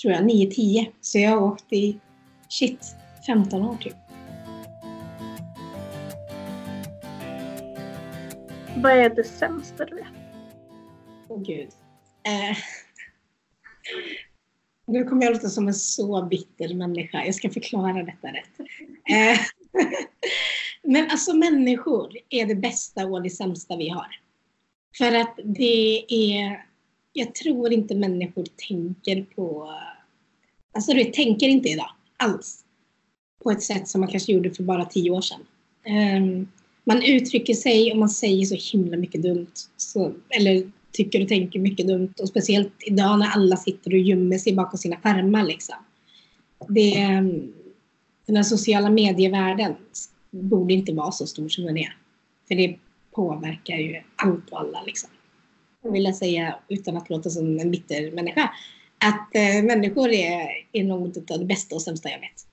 tror 0.03 0.15
jag. 0.15 0.25
Nio, 0.25 0.51
tio. 0.51 0.93
Så 1.01 1.19
jag 1.19 1.31
har 1.31 1.43
åkt 1.43 1.73
i, 1.73 1.99
shit, 2.49 2.97
15 3.27 3.62
år 3.62 3.77
typ. 3.77 3.97
Vad 8.77 8.93
är 8.93 9.15
det 9.15 9.25
sämsta 9.25 9.85
du 9.85 9.95
vet? 9.95 10.05
Åh 11.29 11.37
oh, 11.37 11.43
gud. 11.43 11.69
Eh. 12.23 12.57
Nu 14.87 15.05
kommer 15.05 15.25
jag 15.25 15.33
låta 15.33 15.49
som 15.49 15.69
en 15.69 15.75
så 15.75 16.23
bitter 16.23 16.75
människa. 16.75 17.25
Jag 17.25 17.35
ska 17.35 17.50
förklara 17.50 18.03
detta 18.03 18.29
rätt. 18.29 18.61
Eh. 19.11 19.41
Men 20.90 21.11
alltså 21.11 21.35
människor 21.35 22.12
är 22.28 22.47
det 22.47 22.54
bästa 22.54 23.06
och 23.06 23.23
det 23.23 23.30
sämsta 23.30 23.76
vi 23.76 23.88
har. 23.88 24.06
För 24.99 25.14
att 25.14 25.38
det 25.44 26.04
är... 26.09 26.64
Jag 27.12 27.35
tror 27.35 27.73
inte 27.73 27.94
människor 27.94 28.47
tänker 28.68 29.23
på... 29.23 29.75
Alltså 30.73 30.92
du 30.92 31.04
tänker 31.04 31.49
inte 31.49 31.68
idag 31.68 31.90
alls. 32.16 32.64
På 33.42 33.50
ett 33.50 33.62
sätt 33.62 33.88
som 33.88 34.00
man 34.00 34.11
kanske 34.11 34.32
gjorde 34.32 34.50
för 34.50 34.62
bara 34.62 34.85
tio 34.85 35.11
år 35.11 35.20
sedan. 35.20 35.40
Um, 35.87 36.49
man 36.85 37.02
uttrycker 37.02 37.54
sig 37.54 37.92
och 37.92 37.99
man 37.99 38.11
säger 38.11 38.47
så 38.47 38.76
himla 38.76 38.97
mycket 38.97 39.23
dumt. 39.23 39.52
Så, 39.76 40.12
eller 40.28 40.70
tycker 40.92 41.23
och 41.23 41.28
tänker 41.28 41.59
mycket 41.59 41.87
dumt. 41.87 42.14
Och 42.20 42.28
speciellt 42.28 42.75
idag 42.87 43.18
när 43.18 43.28
alla 43.28 43.56
sitter 43.56 43.92
och 43.92 43.99
gömmer 43.99 44.38
sig 44.38 44.54
bakom 44.54 44.78
sina 44.78 44.97
skärmar. 44.97 45.44
Liksom. 45.44 45.76
Det, 46.68 46.94
ehm, 46.94 47.52
den 48.26 48.37
här 48.37 48.42
sociala 48.42 48.90
medievärlden 48.90 49.75
borde 50.31 50.75
inte 50.75 50.93
vara 50.93 51.13
så 51.13 51.27
stor 51.27 51.49
som 51.49 51.65
den 51.65 51.79
är. 51.79 51.97
För 52.49 52.55
det 52.55 52.79
påverkar 53.11 53.77
ju 53.77 54.03
allt 54.17 54.51
och 54.51 54.61
alla. 54.61 54.83
Liksom. 54.83 55.11
Jag 55.83 55.93
vill 55.93 56.15
säga, 56.15 56.59
utan 56.69 56.97
att 56.97 57.11
låta 57.11 57.31
som 57.31 57.59
en 57.59 57.71
bitter 57.71 58.13
människa, 58.13 58.51
att 59.05 59.35
eh, 59.35 59.65
människor 59.65 60.09
är, 60.09 60.49
är 60.73 60.85
något 60.85 61.31
av 61.31 61.39
det 61.39 61.45
bästa 61.45 61.75
och 61.75 61.83
sämsta 61.83 62.11
jag 62.11 62.21
vet. 62.21 62.47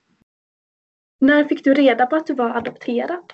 När 1.20 1.44
fick 1.44 1.64
du 1.64 1.74
reda 1.74 2.06
på 2.06 2.16
att 2.16 2.26
du 2.26 2.34
var 2.34 2.50
adopterad? 2.50 3.32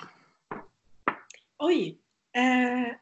Oj. 1.58 1.98
Eh, 2.36 2.94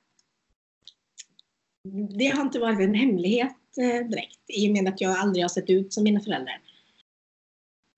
det 2.19 2.27
har 2.27 2.43
inte 2.43 2.59
varit 2.59 2.81
en 2.81 2.95
hemlighet 2.95 3.57
eh, 3.79 4.07
direkt 4.07 4.41
i 4.49 4.69
och 4.69 4.73
med 4.73 4.89
att 4.89 5.01
jag 5.01 5.19
aldrig 5.19 5.45
har 5.45 5.49
sett 5.49 5.71
ut 5.71 5.93
som 5.93 6.05
mina 6.05 6.21
föräldrar. 6.21 6.61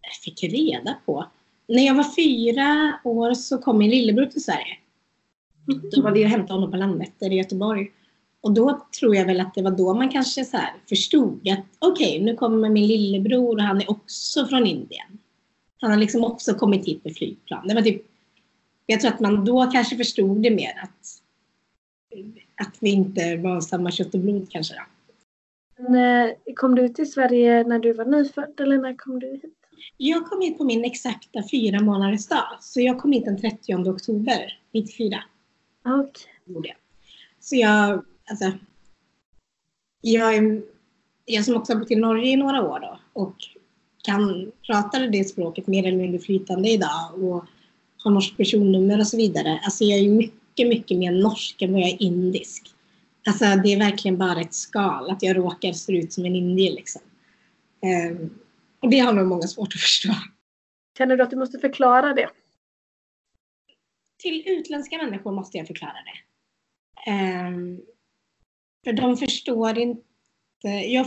Jag 0.03 0.13
fick 0.13 0.43
reda 0.43 0.97
på. 1.07 1.27
När 1.66 1.87
jag 1.87 1.94
var 1.94 2.14
fyra 2.16 3.00
år 3.04 3.35
så 3.35 3.59
kom 3.59 3.78
min 3.78 3.90
lillebror 3.90 4.26
till 4.26 4.44
Sverige. 4.44 4.76
Då 5.92 6.02
var 6.02 6.11
vi 6.11 6.25
och 6.25 6.28
hämtade 6.28 6.52
honom 6.52 6.71
på 6.71 6.76
Landvetter 6.76 7.33
i 7.33 7.37
Göteborg. 7.37 7.90
Och 8.40 8.54
då 8.54 8.87
tror 9.00 9.16
jag 9.16 9.26
väl 9.26 9.40
att 9.40 9.54
det 9.54 9.62
var 9.62 9.71
då 9.71 9.94
man 9.94 10.09
kanske 10.09 10.44
så 10.44 10.59
förstod 10.88 11.49
att 11.49 11.64
okej, 11.78 12.16
okay, 12.16 12.25
nu 12.25 12.37
kommer 12.37 12.68
min 12.68 12.87
lillebror 12.87 13.56
och 13.56 13.62
han 13.62 13.80
är 13.80 13.90
också 13.90 14.47
från 14.47 14.66
Indien. 14.66 15.18
Han 15.80 15.90
har 15.90 15.99
liksom 15.99 16.25
också 16.25 16.54
kommit 16.54 16.87
hit 16.87 17.04
med 17.04 17.16
flygplan. 17.16 17.68
Det 17.68 17.75
var 17.75 17.83
typ, 17.83 18.02
jag 18.87 19.00
tror 19.00 19.12
att 19.12 19.21
man 19.21 19.44
då 19.44 19.71
kanske 19.71 19.97
förstod 19.97 20.42
det 20.42 20.50
mer 20.50 20.73
att, 20.83 21.23
att 22.66 22.76
vi 22.80 22.90
inte 22.90 23.37
var 23.37 23.61
samma 23.61 23.90
kött 23.90 24.14
och 24.14 24.21
blod 24.21 24.47
kanske. 24.50 24.75
Då. 24.75 24.83
När, 25.88 26.54
kom 26.54 26.75
du 26.75 26.88
till 26.88 27.12
Sverige 27.12 27.64
när 27.64 27.78
du 27.78 27.92
var 27.92 28.04
nyfödd 28.04 28.61
eller 28.61 28.78
när 28.78 28.94
kom 28.97 29.21
du 29.21 29.26
hit? 29.26 29.63
Jag 29.97 30.26
kom 30.26 30.41
hit 30.41 30.59
på 30.59 30.64
min 30.64 30.85
exakta 30.85 31.43
fyra 31.50 31.81
månaders 31.81 32.26
dag. 32.26 32.59
Så 32.61 32.81
jag 32.81 33.00
kom 33.00 33.12
hit 33.12 33.25
den 33.25 33.41
30 33.41 33.75
oktober 33.75 34.59
94. 34.73 35.23
Okay. 35.85 36.73
Så 37.41 37.57
jag, 37.57 38.05
alltså, 38.31 38.53
jag, 40.00 40.37
är, 40.37 40.62
jag 41.25 41.45
som 41.45 41.57
också 41.57 41.73
har 41.73 41.81
bott 41.81 41.91
i 41.91 41.97
Norge 41.97 42.33
i 42.33 42.37
några 42.37 42.62
år 42.62 42.81
då 42.81 42.99
och 43.12 43.35
kan 44.05 44.53
prata 44.67 44.99
det 44.99 45.25
språket 45.25 45.67
mer 45.67 45.87
eller 45.87 45.99
mindre 45.99 46.19
flytande 46.19 46.71
idag 46.71 47.14
och 47.14 47.45
har 47.99 48.11
norskt 48.11 48.37
personnummer 48.37 49.00
och 49.00 49.07
så 49.07 49.17
vidare. 49.17 49.61
Alltså 49.64 49.85
jag 49.85 49.99
är 49.99 50.09
mycket, 50.09 50.69
mycket 50.69 50.99
mer 50.99 51.12
norsk 51.12 51.62
än 51.62 51.73
vad 51.73 51.81
jag 51.81 51.88
är 51.88 52.03
indisk. 52.03 52.75
Alltså 53.26 53.45
det 53.45 53.73
är 53.73 53.79
verkligen 53.79 54.19
bara 54.19 54.41
ett 54.41 54.55
skal, 54.55 55.11
att 55.11 55.23
jag 55.23 55.37
råkar 55.37 55.73
se 55.73 55.93
ut 55.93 56.12
som 56.12 56.25
en 56.25 56.37
indier 56.37 56.73
liksom. 56.73 57.03
Um, 58.11 58.31
och 58.85 58.91
det 58.91 58.99
har 58.99 59.12
nog 59.12 59.26
många 59.26 59.43
svårt 59.43 59.75
att 59.75 59.81
förstå. 59.81 60.14
Känner 60.99 61.17
du 61.17 61.23
att 61.23 61.31
du 61.31 61.37
måste 61.37 61.59
förklara 61.59 62.14
det? 62.14 62.29
Till 64.19 64.43
utländska 64.47 64.99
människor 64.99 65.33
måste 65.33 65.59
jag 65.59 65.67
förklara 65.67 65.93
det. 65.93 67.11
Um, 67.11 67.81
för 68.85 68.93
de 68.93 69.17
förstår 69.17 69.79
inte. 69.79 70.03
Jag, 70.69 71.07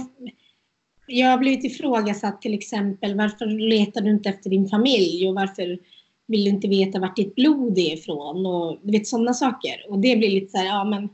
jag 1.07 1.27
har 1.27 1.37
blivit 1.37 1.63
ifrågasatt 1.63 2.41
till 2.41 2.53
exempel 2.53 3.15
varför 3.15 3.45
letar 3.45 4.01
du 4.01 4.11
inte 4.11 4.29
efter 4.29 4.49
din 4.49 4.69
familj 4.69 5.27
och 5.27 5.35
varför 5.35 5.79
vill 6.27 6.43
du 6.43 6.49
inte 6.49 6.67
veta 6.67 6.99
vart 6.99 7.15
ditt 7.15 7.35
blod 7.35 7.77
är 7.77 7.93
ifrån 7.93 8.45
och 8.45 8.79
du 8.83 8.91
vet 8.91 9.07
sådana 9.07 9.33
saker. 9.33 9.85
Och 9.89 9.99
det 9.99 10.15
blir 10.15 10.31
lite 10.31 10.51
så 10.51 10.57
här, 10.57 10.65
ja 10.65 10.83
men 10.83 11.09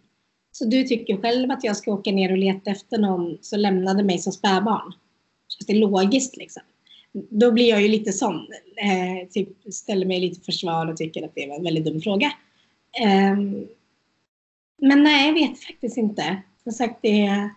så 0.52 0.66
du 0.66 0.84
tycker 0.84 1.18
själv 1.18 1.52
att 1.52 1.64
jag 1.64 1.78
ska 1.78 1.94
åka 1.94 2.12
ner 2.12 2.32
och 2.32 2.38
leta 2.38 2.72
efter 2.72 2.98
någon 2.98 3.38
som 3.42 3.60
lämnade 3.60 4.04
mig 4.04 4.20
som 4.20 4.34
spädbarn? 4.34 4.94
Känns 5.54 5.68
det 5.68 5.74
logiskt 5.74 6.38
liksom? 6.38 6.64
Då 7.14 7.52
blir 7.52 7.70
jag 7.70 7.82
ju 7.82 7.88
lite 7.88 8.12
sån, 8.12 8.48
eh, 8.78 9.28
typ 9.30 9.74
ställer 9.74 10.06
mig 10.06 10.20
lite 10.20 10.42
försvar 10.42 10.88
och 10.88 10.98
tycker 10.98 11.26
att 11.26 11.36
det 11.36 11.48
var 11.48 11.56
en 11.56 11.64
väldigt 11.64 11.86
dum 11.86 12.02
fråga. 12.02 12.34
Eh, 13.02 13.38
men 14.78 15.04
nej, 15.04 15.28
jag 15.28 15.34
vet 15.34 15.64
faktiskt 15.64 15.98
inte. 15.98 16.42
Som 16.64 16.72
sagt, 16.72 17.00
det 17.02 17.26
är, 17.26 17.50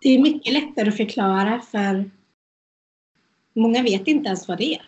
det 0.00 0.08
är 0.08 0.18
mycket 0.18 0.52
lättare 0.52 0.88
att 0.88 0.96
förklara 0.96 1.60
för 1.60 2.10
många 3.54 3.82
vet 3.82 4.08
inte 4.08 4.26
ens 4.26 4.48
vad 4.48 4.58
det 4.58 4.74
är. 4.74 4.82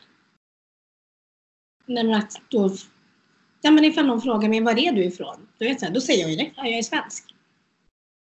Nej, 1.86 2.14
att 2.14 2.40
då, 2.48 2.70
ja, 3.62 3.70
men 3.70 3.84
ifall 3.84 4.06
någon 4.06 4.22
frågar 4.22 4.48
mig 4.48 4.60
var 4.60 4.78
är 4.78 4.92
du 4.92 5.04
ifrån? 5.04 5.48
Då, 5.58 5.64
är 5.64 5.68
jag 5.68 5.80
så 5.80 5.86
här, 5.86 5.92
då 5.92 6.00
säger 6.00 6.20
jag 6.20 6.30
ju 6.30 6.36
det, 6.36 6.50
ja, 6.56 6.66
jag 6.66 6.78
är 6.78 6.82
svensk. 6.82 7.34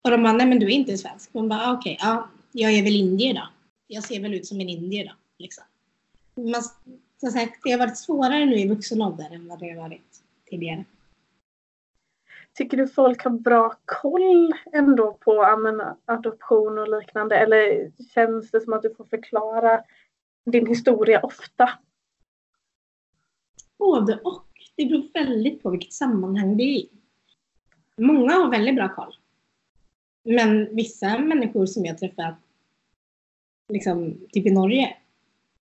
Och 0.04 0.12
de 0.12 0.24
bara, 0.24 0.34
nej 0.34 0.48
men 0.48 0.60
du 0.60 0.66
är 0.66 0.70
inte 0.70 0.98
svensk. 0.98 1.34
Man 1.34 1.50
bara, 1.50 1.68
ah, 1.68 1.74
okej, 1.74 1.94
okay, 1.94 2.10
ja, 2.10 2.30
jag 2.58 2.72
är 2.72 2.84
väl 2.84 2.96
indier 2.96 3.34
då. 3.34 3.48
Jag 3.88 4.04
ser 4.04 4.20
väl 4.20 4.34
ut 4.34 4.46
som 4.46 4.62
en 4.62 4.70
indier 4.70 5.06
då. 5.06 5.12
Liksom. 5.38 5.64
Men 6.36 6.62
som 7.20 7.32
sagt, 7.32 7.60
det 7.64 7.72
har 7.72 7.80
varit 7.80 7.98
svårare 7.98 8.46
nu 8.46 8.56
i 8.56 8.68
vuxen 8.68 9.02
ålder 9.02 9.30
än 9.32 9.48
vad 9.48 9.60
det 9.60 9.70
har 9.70 9.82
varit 9.82 10.24
tidigare. 10.46 10.86
Tycker 12.54 12.78
du 12.78 12.88
folk 12.88 13.24
har 13.24 13.32
bra 13.32 13.76
koll 13.86 14.54
ändå 14.74 15.14
på 15.14 15.44
amen, 15.44 15.82
adoption 16.06 16.78
och 16.78 17.00
liknande 17.00 17.38
eller 17.38 17.92
känns 18.14 18.52
det 18.52 18.62
som 18.62 18.74
att 18.74 18.82
du 18.82 18.96
får 18.96 19.06
förklara 19.06 19.84
din 20.46 20.68
historia 20.68 21.20
ofta? 21.20 21.70
Både 23.78 24.20
och. 24.24 24.46
Det 24.76 24.86
beror 24.86 25.14
väldigt 25.14 25.64
på 25.64 25.70
vilket 25.70 25.94
sammanhang 25.94 26.58
det 26.58 26.64
är 26.64 26.78
i. 26.78 26.90
Många 27.98 28.34
har 28.34 28.52
väldigt 28.52 28.76
bra 28.76 28.96
koll. 28.96 29.16
Men 30.24 30.76
vissa 30.76 31.18
människor 31.18 31.66
som 31.66 31.86
jag 31.86 31.98
träffat, 31.98 32.36
liksom 33.70 34.18
typ 34.32 34.46
i 34.46 34.52
Norge, 34.52 34.96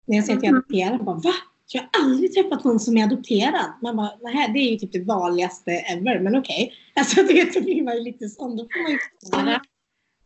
när 0.06 0.16
jag 0.16 0.24
säger 0.24 0.38
att 0.38 0.44
jag 0.44 0.52
är 0.52 0.56
adopterad, 0.56 1.04
bara 1.04 1.16
va? 1.16 1.32
Jag 1.72 1.80
har 1.82 1.88
aldrig 2.02 2.34
träffat 2.34 2.64
någon 2.64 2.80
som 2.80 2.96
är 2.96 3.04
adopterad. 3.04 3.72
Man 3.82 3.96
bara, 3.96 4.12
nej, 4.22 4.50
det 4.52 4.58
är 4.58 4.70
ju 4.70 4.76
typ 4.76 4.92
det 4.92 5.04
vanligaste 5.04 5.72
ever, 5.72 6.20
men 6.20 6.36
okej. 6.36 6.64
Okay. 6.64 6.76
Alltså 6.94 7.22
det, 7.22 7.54
det 7.54 7.60
blir 7.60 7.82
man 7.82 7.94
ju 7.96 8.00
lite 8.02 8.28
sån, 8.28 8.56
då 8.56 8.62
får 8.62 8.82
man 8.82 8.92
ju 8.92 8.98
förklara. 9.20 9.60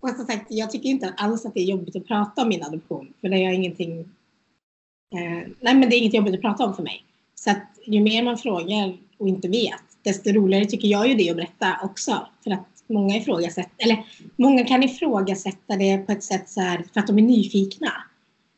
Och 0.00 0.08
som 0.08 0.26
sagt, 0.26 0.46
jag 0.48 0.70
tycker 0.70 0.88
inte 0.88 1.14
alls 1.16 1.46
att 1.46 1.54
det 1.54 1.60
är 1.60 1.64
jobbigt 1.64 1.96
att 1.96 2.06
prata 2.06 2.42
om 2.42 2.48
min 2.48 2.62
adoption, 2.62 3.12
för 3.20 3.28
det 3.28 3.36
är 3.36 3.52
ingenting 3.52 4.00
eh, 5.14 5.48
nej 5.60 5.74
men 5.74 5.80
det 5.80 5.96
är 5.96 5.98
inget 5.98 6.14
jobbigt 6.14 6.34
att 6.34 6.40
prata 6.40 6.64
om 6.64 6.74
för 6.74 6.82
mig. 6.82 7.04
Så 7.34 7.50
att 7.50 7.78
ju 7.86 8.00
mer 8.00 8.22
man 8.22 8.38
frågar 8.38 8.96
och 9.18 9.28
inte 9.28 9.48
vet, 9.48 9.82
desto 10.02 10.30
roligare 10.30 10.64
tycker 10.64 10.88
jag 10.88 11.08
ju 11.08 11.14
det 11.14 11.30
att 11.30 11.36
berätta 11.36 11.76
också. 11.82 12.26
För 12.44 12.50
att 12.50 12.71
många 12.92 13.16
ifrågasätter, 13.16 13.84
eller 13.84 14.06
många 14.36 14.64
kan 14.64 14.82
ifrågasätta 14.82 15.76
det 15.76 15.98
på 15.98 16.12
ett 16.12 16.24
sätt 16.24 16.48
så 16.48 16.60
här 16.60 16.84
för 16.92 17.00
att 17.00 17.06
de 17.06 17.18
är 17.18 17.22
nyfikna. 17.22 17.92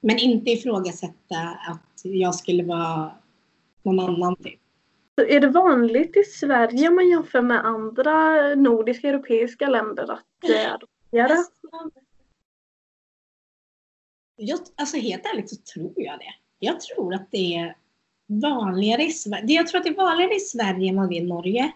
Men 0.01 0.19
inte 0.19 0.51
ifrågasätta 0.51 1.39
att 1.69 2.01
jag 2.03 2.35
skulle 2.35 2.63
vara 2.63 3.13
någon 3.83 4.01
annan 4.01 4.37
typ. 4.37 4.61
Är 5.29 5.41
det 5.41 5.49
vanligt 5.49 6.17
i 6.17 6.23
Sverige 6.23 6.89
om 6.89 6.95
man 6.95 7.09
jämför 7.09 7.43
med 7.43 7.67
andra 7.67 8.55
nordiska 8.55 9.09
europeiska 9.09 9.69
länder 9.69 10.03
att 10.03 10.25
adoptera? 10.75 11.37
Jag, 14.37 14.59
alltså 14.77 14.97
helt 14.97 15.27
ärligt 15.27 15.51
så 15.51 15.57
tror 15.57 15.93
jag 15.97 16.19
det. 16.19 16.35
Jag 16.59 16.81
tror 16.81 17.15
att 17.15 17.29
det 17.31 17.55
är 17.57 17.77
vanligare 18.27 19.03
i 19.03 19.11
Sverige. 19.11 19.45
Jag 19.57 19.67
tror 19.67 19.79
att 19.79 19.85
det 19.85 19.91
är 19.91 19.97
vanligare 19.97 20.35
i 20.35 20.41
Sverige 20.41 20.89
än 20.89 20.97
vad 20.97 21.09
det 21.09 21.17
är 21.17 21.21
i 21.21 21.27
Norge. 21.27 21.73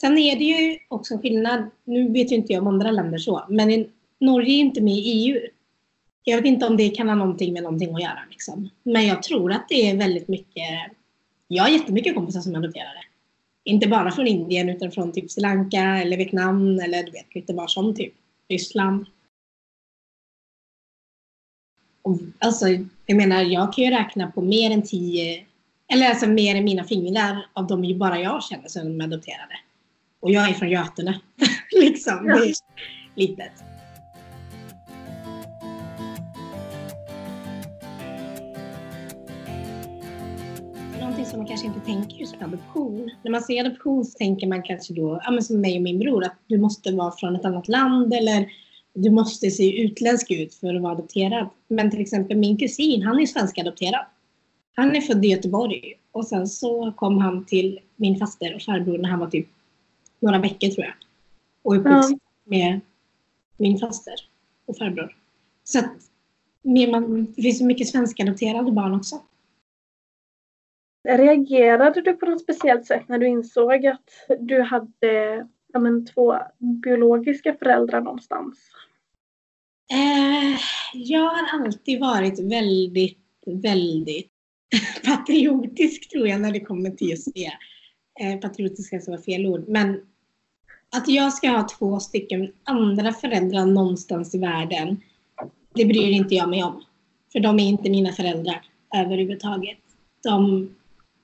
Sen 0.00 0.18
är 0.18 0.36
det 0.36 0.44
ju 0.44 0.78
också 0.88 1.18
skillnad, 1.18 1.70
nu 1.84 2.12
vet 2.12 2.32
ju 2.32 2.36
inte 2.36 2.52
jag 2.52 2.62
om 2.62 2.68
andra 2.68 2.90
länder 2.90 3.18
så, 3.18 3.46
men 3.48 3.86
Norge 4.20 4.54
är 4.54 4.60
inte 4.60 4.80
med 4.80 4.94
i 4.94 5.00
EU. 5.00 5.40
Jag 6.24 6.36
vet 6.36 6.46
inte 6.46 6.66
om 6.66 6.76
det 6.76 6.88
kan 6.88 7.08
ha 7.08 7.14
någonting 7.14 7.52
med 7.52 7.62
någonting 7.62 7.94
att 7.94 8.02
göra. 8.02 8.18
Liksom. 8.30 8.70
Men 8.82 9.06
jag 9.06 9.22
tror 9.22 9.52
att 9.52 9.68
det 9.68 9.90
är 9.90 9.96
väldigt 9.96 10.28
mycket, 10.28 10.92
jag 11.48 11.62
har 11.62 11.70
jättemycket 11.70 12.14
kompisar 12.14 12.40
som 12.40 12.54
är 12.54 12.58
adopterade. 12.58 13.00
Inte 13.64 13.88
bara 13.88 14.10
från 14.10 14.26
Indien 14.26 14.68
utan 14.68 14.90
från 14.90 15.12
typ 15.12 15.30
Sri 15.30 15.42
Lanka 15.42 15.82
eller 15.82 16.16
Vietnam 16.16 16.78
eller 16.78 17.02
du 17.02 17.10
vet 17.10 17.34
lite 17.34 17.52
var 17.52 17.66
som 17.66 17.94
typ 17.94 18.14
Ryssland. 18.48 19.06
Och, 22.02 22.18
alltså, 22.38 22.66
jag 23.06 23.16
menar, 23.16 23.42
jag 23.42 23.72
kan 23.72 23.84
ju 23.84 23.90
räkna 23.90 24.30
på 24.30 24.40
mer 24.40 24.70
än 24.70 24.82
tio 24.82 25.46
eller 25.92 26.08
alltså 26.08 26.26
mer 26.26 26.56
än 26.56 26.64
mina 26.64 26.84
fingrar 26.84 27.46
av 27.52 27.66
de 27.66 27.84
ju 27.84 27.94
bara 27.94 28.20
jag 28.20 28.44
känner 28.44 28.68
som 28.68 29.00
är 29.00 29.04
adopterade. 29.04 29.54
Och 30.24 30.32
jag 30.32 30.50
är 30.50 30.54
från 30.54 30.70
Götene. 30.70 31.20
liksom. 31.72 32.26
Ja. 32.26 32.36
Det 32.36 32.48
är 32.48 32.54
litet. 33.14 33.52
Någonting 41.00 41.24
som 41.26 41.38
man 41.38 41.46
kanske 41.46 41.66
inte 41.66 41.80
tänker 41.80 42.16
just 42.16 42.38
på 42.38 42.44
adoption. 42.44 43.10
När 43.22 43.30
man 43.30 43.42
ser 43.42 43.60
adoption 43.64 44.04
så 44.04 44.18
tänker 44.18 44.46
man 44.46 44.62
kanske 44.62 44.94
då, 44.94 45.20
ja, 45.24 45.30
men 45.30 45.42
som 45.42 45.60
mig 45.60 45.76
och 45.76 45.82
min 45.82 45.98
bror, 45.98 46.24
att 46.24 46.36
du 46.46 46.58
måste 46.58 46.92
vara 46.92 47.12
från 47.12 47.36
ett 47.36 47.44
annat 47.44 47.68
land 47.68 48.14
eller 48.14 48.48
du 48.94 49.10
måste 49.10 49.50
se 49.50 49.82
utländsk 49.82 50.30
ut 50.30 50.54
för 50.54 50.74
att 50.74 50.82
vara 50.82 50.92
adopterad. 50.92 51.48
Men 51.68 51.90
till 51.90 52.00
exempel 52.00 52.36
min 52.36 52.56
kusin, 52.56 53.02
han 53.02 53.20
är 53.20 53.26
svenskadopterad. 53.26 54.04
Han 54.76 54.96
är 54.96 55.00
född 55.00 55.24
i 55.24 55.28
Göteborg 55.28 55.94
och 56.12 56.26
sen 56.26 56.46
så 56.46 56.92
kom 56.92 57.18
han 57.18 57.44
till 57.44 57.80
min 57.96 58.18
faster 58.18 58.54
och 58.54 58.62
farbror 58.62 58.98
när 58.98 59.08
han 59.08 59.18
var 59.18 59.26
typ 59.26 59.48
några 60.24 60.38
veckor 60.38 60.68
tror 60.68 60.86
jag. 60.86 60.94
Och 61.62 61.76
uppvuxen 61.76 62.20
ja. 62.44 62.50
med 62.50 62.80
min 63.56 63.78
faster 63.78 64.14
och 64.66 64.76
farbror. 64.76 65.16
Så 65.64 65.78
att 65.78 65.92
man, 66.90 67.32
det 67.36 67.42
finns 67.42 67.58
så 67.58 67.64
mycket 67.64 67.88
svenskadopterade 67.88 68.72
barn 68.72 68.94
också. 68.94 69.22
Reagerade 71.08 72.00
du 72.00 72.12
på 72.12 72.26
något 72.26 72.42
speciellt 72.42 72.86
sätt 72.86 73.08
när 73.08 73.18
du 73.18 73.26
insåg 73.26 73.86
att 73.86 74.10
du 74.40 74.62
hade 74.62 75.46
ja, 75.72 75.78
men, 75.78 76.06
två 76.06 76.38
biologiska 76.58 77.54
föräldrar 77.54 78.00
någonstans? 78.00 78.58
Eh, 79.92 80.60
jag 80.94 81.20
har 81.20 81.60
alltid 81.60 82.00
varit 82.00 82.38
väldigt, 82.38 83.18
väldigt 83.46 84.30
patriotisk 85.04 86.10
tror 86.10 86.28
jag 86.28 86.40
när 86.40 86.52
det 86.52 86.60
kommer 86.60 86.90
till 86.90 87.10
just 87.10 87.34
det. 87.34 87.52
Eh, 88.20 88.40
patriotisk 88.40 88.90
kanske 88.90 89.10
var 89.10 89.18
fel 89.18 89.46
ord. 89.46 89.64
Men 89.68 90.00
att 90.94 91.08
jag 91.08 91.32
ska 91.32 91.48
ha 91.48 91.68
två 91.78 92.00
stycken 92.00 92.52
andra 92.64 93.12
föräldrar 93.12 93.66
någonstans 93.66 94.34
i 94.34 94.38
världen, 94.38 95.00
det 95.74 95.84
bryr 95.84 96.10
inte 96.10 96.34
jag 96.34 96.48
mig 96.48 96.64
om. 96.64 96.84
För 97.32 97.40
de 97.40 97.58
är 97.58 97.64
inte 97.64 97.90
mina 97.90 98.12
föräldrar 98.12 98.62
överhuvudtaget. 98.96 99.78
De, 100.22 100.68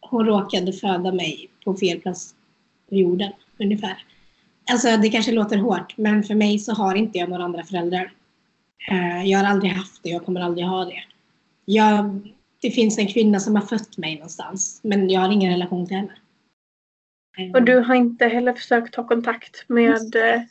hon 0.00 0.26
råkade 0.26 0.72
föda 0.72 1.12
mig 1.12 1.50
på 1.64 1.74
fel 1.74 2.00
plats 2.00 2.34
på 2.88 2.94
jorden 2.94 3.32
ungefär. 3.58 4.04
Alltså 4.70 4.96
det 4.96 5.08
kanske 5.08 5.32
låter 5.32 5.56
hårt, 5.56 5.96
men 5.96 6.22
för 6.22 6.34
mig 6.34 6.58
så 6.58 6.72
har 6.72 6.94
inte 6.94 7.18
jag 7.18 7.28
några 7.28 7.44
andra 7.44 7.64
föräldrar. 7.64 8.12
Eh, 8.90 9.24
jag 9.24 9.38
har 9.38 9.46
aldrig 9.46 9.72
haft 9.72 10.02
det, 10.02 10.10
jag 10.10 10.24
kommer 10.24 10.40
aldrig 10.40 10.66
ha 10.66 10.84
det. 10.84 11.02
Jag, 11.64 12.28
det 12.62 12.70
finns 12.70 12.98
en 12.98 13.06
kvinna 13.06 13.40
som 13.40 13.54
har 13.54 13.62
fött 13.62 13.98
mig 13.98 14.14
någonstans, 14.14 14.80
men 14.82 15.10
jag 15.10 15.20
har 15.20 15.32
ingen 15.32 15.52
relation 15.52 15.86
till 15.86 15.96
henne. 15.96 16.12
Eh. 17.38 17.50
Och 17.54 17.62
du 17.62 17.78
har 17.78 17.94
inte 17.94 18.26
heller 18.26 18.52
försökt 18.52 18.94
ta 18.94 19.08
kontakt 19.08 19.68
med 19.68 20.16
eh, 20.16 20.42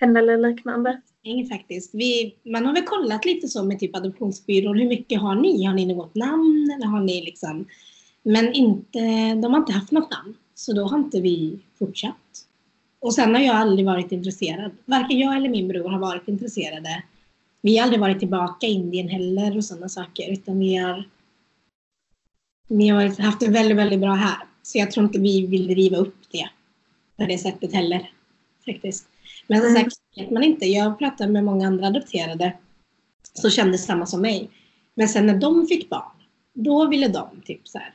henne 0.00 0.18
eller 0.18 0.36
liknande? 0.36 1.00
Nej, 1.24 1.48
faktiskt. 1.48 1.94
Vi, 1.94 2.34
man 2.44 2.66
har 2.66 2.74
väl 2.74 2.84
kollat 2.84 3.24
lite 3.24 3.48
så 3.48 3.64
med 3.64 3.78
typ 3.78 3.96
adoptionsbyrån. 3.96 4.78
Hur 4.78 4.88
mycket 4.88 5.20
har 5.20 5.34
ni? 5.34 5.64
Har 5.64 5.74
ni 5.74 5.86
något 5.86 6.14
namn? 6.14 6.70
Eller 6.76 6.86
har 6.86 7.00
ni 7.00 7.22
liksom... 7.24 7.66
Men 8.22 8.52
inte, 8.52 8.98
de 9.34 9.52
har 9.52 9.60
inte 9.60 9.72
haft 9.72 9.92
något 9.92 10.10
namn. 10.10 10.34
Så 10.54 10.72
då 10.72 10.84
har 10.84 10.98
inte 10.98 11.20
vi 11.20 11.58
fortsatt. 11.78 12.46
Och 13.00 13.14
sen 13.14 13.34
har 13.34 13.42
jag 13.42 13.56
aldrig 13.56 13.86
varit 13.86 14.12
intresserad. 14.12 14.70
Varken 14.84 15.18
jag 15.18 15.36
eller 15.36 15.48
min 15.48 15.68
bror 15.68 15.88
har 15.88 15.98
varit 15.98 16.28
intresserade. 16.28 17.02
Vi 17.62 17.76
har 17.76 17.84
aldrig 17.84 18.00
varit 18.00 18.18
tillbaka 18.18 18.66
i 18.66 18.70
Indien 18.72 19.08
heller 19.08 19.56
och 19.56 19.64
sådana 19.64 19.88
saker. 19.88 20.32
Utan 20.32 20.58
vi 20.58 20.76
har, 20.76 21.04
vi 22.68 22.88
har 22.88 23.22
haft 23.22 23.40
det 23.40 23.50
väldigt, 23.50 23.76
väldigt 23.76 24.00
bra 24.00 24.12
här. 24.12 24.38
Så 24.70 24.78
jag 24.78 24.90
tror 24.90 25.06
inte 25.06 25.18
vi 25.18 25.46
vill 25.46 25.74
riva 25.74 25.96
upp 25.96 26.16
det 26.30 26.48
på 27.16 27.26
det 27.26 27.38
sättet 27.38 27.72
heller. 27.72 28.10
Faktiskt. 28.66 29.08
Men 29.46 29.62
som 29.62 29.74
sagt 29.74 29.96
vet 30.16 30.30
man 30.30 30.42
inte. 30.42 30.66
Jag 30.66 30.98
pratade 30.98 31.32
med 31.32 31.44
många 31.44 31.66
andra 31.66 31.86
adopterade 31.86 32.56
som 33.32 33.50
kände 33.50 33.78
samma 33.78 34.06
som 34.06 34.20
mig. 34.20 34.50
Men 34.94 35.08
sen 35.08 35.26
när 35.26 35.38
de 35.38 35.66
fick 35.66 35.88
barn, 35.88 36.12
då 36.54 36.88
ville 36.88 37.08
de 37.08 37.28
typ 37.44 37.68
så 37.68 37.78
här, 37.78 37.92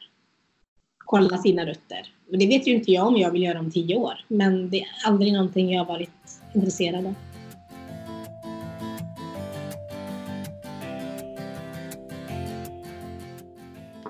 kolla 0.98 1.38
sina 1.38 1.65
rötter. 1.65 2.13
Och 2.32 2.38
det 2.38 2.48
vet 2.48 2.67
ju 2.67 2.74
inte 2.74 2.91
jag 2.91 3.08
om 3.08 3.17
jag 3.17 3.32
vill 3.32 3.44
göra 3.44 3.60
om 3.60 3.72
tio 3.72 3.96
år. 3.96 4.25
Men 4.27 4.70
det 4.70 4.82
är 4.82 4.88
aldrig 5.05 5.34
någonting 5.34 5.74
jag 5.74 5.86
har 5.86 5.94
varit 5.94 6.41
intresserad 6.55 7.05
av. 7.05 7.15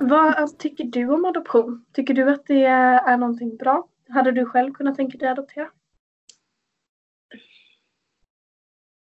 Vad 0.09 0.59
tycker 0.59 0.83
du 0.83 1.09
om 1.09 1.25
adoption? 1.25 1.85
Tycker 1.93 2.13
du 2.13 2.29
att 2.29 2.45
det 2.47 2.63
är 2.63 3.17
någonting 3.17 3.57
bra? 3.57 3.87
Hade 4.09 4.31
du 4.31 4.45
själv 4.45 4.73
kunnat 4.73 4.95
tänka 4.95 5.17
dig 5.17 5.29
adoptera? 5.29 5.69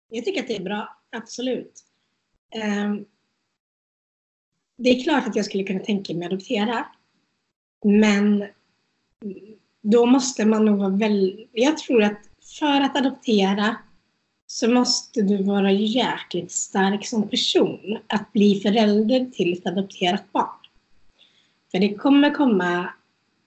Jag 0.10 0.26
tycker 0.26 0.42
att 0.42 0.48
det 0.48 0.56
är 0.56 0.64
bra, 0.64 0.98
absolut. 1.12 1.84
Ehm, 2.56 3.06
det 4.78 4.90
är 4.90 5.04
klart 5.04 5.28
att 5.28 5.36
jag 5.36 5.46
skulle 5.46 5.64
kunna 5.64 5.80
tänka 5.80 6.14
mig 6.14 6.26
att 6.26 6.34
adoptera. 6.34 6.86
Men 7.84 8.46
då 9.82 10.06
måste 10.06 10.46
man 10.46 10.66
nog 10.66 10.78
vara 10.78 10.90
väldigt... 10.90 11.50
Jag 11.54 11.78
tror 11.78 12.04
att 12.04 12.20
för 12.60 12.82
att 12.82 12.98
adoptera 12.98 13.76
så 14.48 14.72
måste 14.72 15.22
du 15.22 15.44
vara 15.44 15.72
jäkligt 15.72 16.52
stark 16.52 17.06
som 17.06 17.30
person 17.30 17.98
att 18.08 18.34
bli 18.34 18.60
förälder 18.60 19.26
till 19.26 19.54
ett 19.54 19.68
adopterat 19.68 20.32
barn. 20.32 20.59
För 21.72 21.80
det 21.80 21.94
kommer 21.94 22.34
komma 22.34 22.90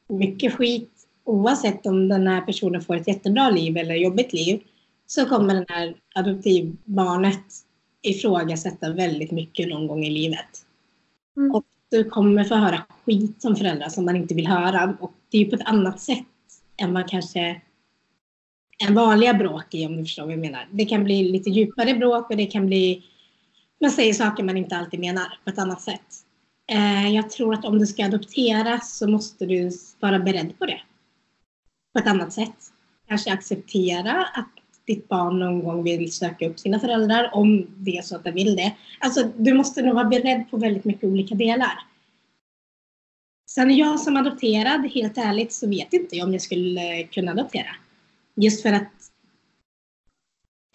mycket 0.09 0.55
skit 0.55 0.91
oavsett 1.25 1.87
om 1.87 2.09
den 2.09 2.27
här 2.27 2.41
personen 2.41 2.83
får 2.83 2.97
ett 2.97 3.09
jättebra 3.09 3.51
liv 3.51 3.77
eller 3.77 3.95
jobbigt 3.95 4.33
liv 4.33 4.63
så 5.07 5.27
kommer 5.27 5.55
det 5.55 5.67
här 5.69 5.95
adoptivbarnet 6.15 7.45
ifrågasätta 8.03 8.93
väldigt 8.93 9.31
mycket 9.31 9.69
någon 9.69 9.87
gång 9.87 10.05
i 10.05 10.11
livet. 10.11 10.67
Mm. 11.37 11.55
Och 11.55 11.65
du 11.91 12.05
kommer 12.05 12.45
få 12.45 12.55
höra 12.55 12.83
skit 13.05 13.43
som 13.43 13.57
förälder 13.57 13.89
som 13.89 14.05
man 14.05 14.17
inte 14.17 14.35
vill 14.35 14.47
höra. 14.47 14.97
Och 15.01 15.13
det 15.31 15.39
är 15.39 15.45
ju 15.45 15.51
på 15.51 15.57
ett 15.57 15.69
annat 15.69 16.01
sätt 16.01 16.27
än 16.77 16.95
vad 16.95 17.09
kanske 17.09 17.61
en 18.87 18.95
vanliga 18.95 19.35
bråk 19.35 19.75
är 19.75 19.87
om 19.87 19.97
du 19.97 20.03
förstår 20.03 20.23
vad 20.23 20.33
jag 20.33 20.41
menar. 20.41 20.69
Det 20.71 20.85
kan 20.85 21.05
bli 21.05 21.25
lite 21.25 21.51
djupare 21.51 21.95
bråk 21.95 22.31
och 22.31 22.37
det 22.37 22.47
kan 22.47 22.67
bli 22.67 23.03
man 23.81 23.91
säger 23.91 24.15
saker 24.15 24.43
man 24.43 24.57
inte 24.57 24.77
alltid 24.77 25.01
menar 25.01 25.39
på 25.45 25.51
ett 25.51 25.59
annat 25.59 25.81
sätt. 25.81 26.25
Eh, 26.73 27.09
jag 27.15 27.31
tror 27.31 27.55
att 27.55 27.65
om 27.65 27.79
du 27.79 27.87
ska 27.87 28.05
adopteras 28.05 28.99
så 28.99 29.09
måste 29.09 29.47
du 29.47 29.71
vara 30.01 30.19
beredd 30.19 30.59
på 30.59 30.67
det. 30.67 30.81
På 31.93 31.99
ett 31.99 32.07
annat 32.07 32.33
sätt. 32.33 32.57
Kanske 33.09 33.33
acceptera 33.33 34.27
att 34.35 34.49
ditt 34.87 35.09
barn 35.09 35.39
någon 35.39 35.65
gång 35.65 35.85
vill 35.85 36.13
söka 36.13 36.49
upp 36.49 36.59
sina 36.59 36.81
föräldrar 36.81 37.31
om 37.35 37.67
det 37.77 37.97
är 37.97 38.03
så 38.03 38.17
att 38.17 38.25
den 38.25 38.35
vill 38.35 38.57
det. 38.57 38.77
Alltså, 38.99 39.31
du 39.37 39.55
måste 39.55 39.83
nog 39.83 39.95
vara 39.95 40.09
beredd 40.09 40.51
på 40.51 40.57
väldigt 40.57 40.85
mycket 40.85 41.05
olika 41.05 41.35
delar. 41.35 41.79
Sen 43.51 43.77
jag 43.77 44.01
som 44.01 44.17
adopterad, 44.17 44.91
helt 44.95 45.19
ärligt, 45.19 45.53
så 45.53 45.69
vet 45.69 45.93
inte 45.93 46.17
jag 46.17 46.27
om 46.27 46.33
jag 46.33 46.43
skulle 46.43 47.03
kunna 47.03 47.33
adoptera. 47.33 47.77
Just 48.35 48.63
för 48.63 48.73
att... 48.73 48.93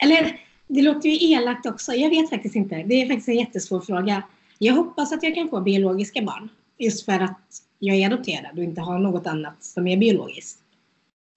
Eller, 0.03 0.39
det 0.67 0.81
låter 0.81 1.10
ju 1.10 1.31
elakt 1.31 1.65
också. 1.65 1.93
Jag 1.93 2.10
vet 2.10 2.29
faktiskt 2.29 2.55
inte. 2.55 2.75
Det 2.75 3.01
är 3.01 3.07
faktiskt 3.07 3.27
en 3.27 3.38
jättesvår 3.38 3.81
fråga. 3.81 4.23
Jag 4.59 4.73
hoppas 4.73 5.13
att 5.13 5.23
jag 5.23 5.35
kan 5.35 5.49
få 5.49 5.61
biologiska 5.61 6.21
barn. 6.21 6.49
Just 6.77 7.05
för 7.05 7.19
att 7.19 7.63
jag 7.79 7.95
är 7.95 8.05
adopterad 8.05 8.57
och 8.57 8.63
inte 8.63 8.81
har 8.81 8.99
något 8.99 9.27
annat 9.27 9.63
som 9.63 9.87
är 9.87 9.97
biologiskt. 9.97 10.59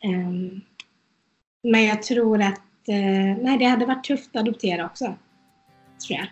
Um, 0.04 0.60
men 1.62 1.84
jag 1.84 2.02
tror 2.02 2.42
att 2.42 2.88
eh, 2.88 3.42
nej, 3.42 3.58
det 3.58 3.64
hade 3.64 3.86
varit 3.86 4.04
tufft 4.04 4.36
att 4.36 4.40
adoptera 4.40 4.86
också. 4.86 5.04
Tror 6.06 6.18
jag. 6.18 6.26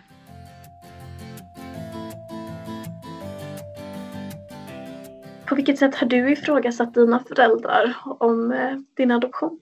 På 5.45 5.55
vilket 5.55 5.79
sätt 5.79 5.95
har 5.95 6.07
du 6.07 6.31
ifrågasatt 6.31 6.93
dina 6.93 7.23
föräldrar 7.27 7.95
om 8.05 8.51
eh, 8.51 8.77
din 8.93 9.11
adoption? 9.11 9.59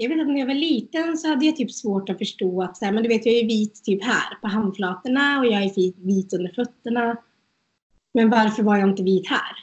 Jag 0.00 0.08
vet 0.08 0.20
att 0.20 0.26
när 0.26 0.38
jag 0.38 0.46
var 0.46 0.54
liten 0.54 1.18
så 1.18 1.28
hade 1.28 1.46
jag 1.46 1.56
typ 1.56 1.72
svårt 1.72 2.08
att 2.08 2.18
förstå 2.18 2.62
att 2.62 2.76
så 2.76 2.84
här, 2.84 2.92
men 2.92 3.02
du 3.02 3.08
vet, 3.08 3.26
jag 3.26 3.34
är 3.34 3.46
vit 3.46 3.84
typ 3.84 4.04
här 4.04 4.40
på 4.40 4.48
handflatorna 4.48 5.38
och 5.38 5.46
jag 5.46 5.62
är 5.62 6.04
vit 6.06 6.32
under 6.32 6.52
fötterna. 6.52 7.16
Men 8.14 8.30
varför 8.30 8.62
var 8.62 8.76
jag 8.76 8.88
inte 8.88 9.02
vit 9.02 9.28
här? 9.28 9.56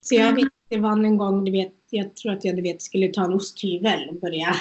Så 0.00 0.14
jag 0.14 0.34
vet 0.34 0.48
det 0.68 0.78
var 0.78 1.04
en 1.04 1.16
gång, 1.16 1.44
du 1.44 1.52
vet, 1.52 1.74
jag 1.90 2.16
tror 2.16 2.32
att 2.32 2.44
jag 2.44 2.56
du 2.56 2.62
vet, 2.62 2.82
skulle 2.82 3.08
ta 3.08 3.24
en 3.24 3.32
osthyvel 3.32 4.08
och 4.08 4.20
börja. 4.20 4.56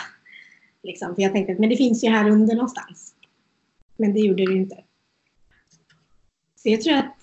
Liksom, 0.84 1.16
för 1.16 1.22
jag 1.22 1.32
tänkte 1.32 1.54
att 1.54 1.60
men 1.60 1.70
det 1.70 1.78
finns 1.78 2.04
ju 2.04 2.08
här 2.08 2.30
under 2.30 2.56
någonstans. 2.56 3.16
Men 3.98 4.14
det 4.14 4.20
gjorde 4.20 4.46
det 4.46 4.54
inte. 4.54 4.84
Så 6.56 6.70
jag 6.70 6.82
tror 6.82 6.94
att 6.94 7.21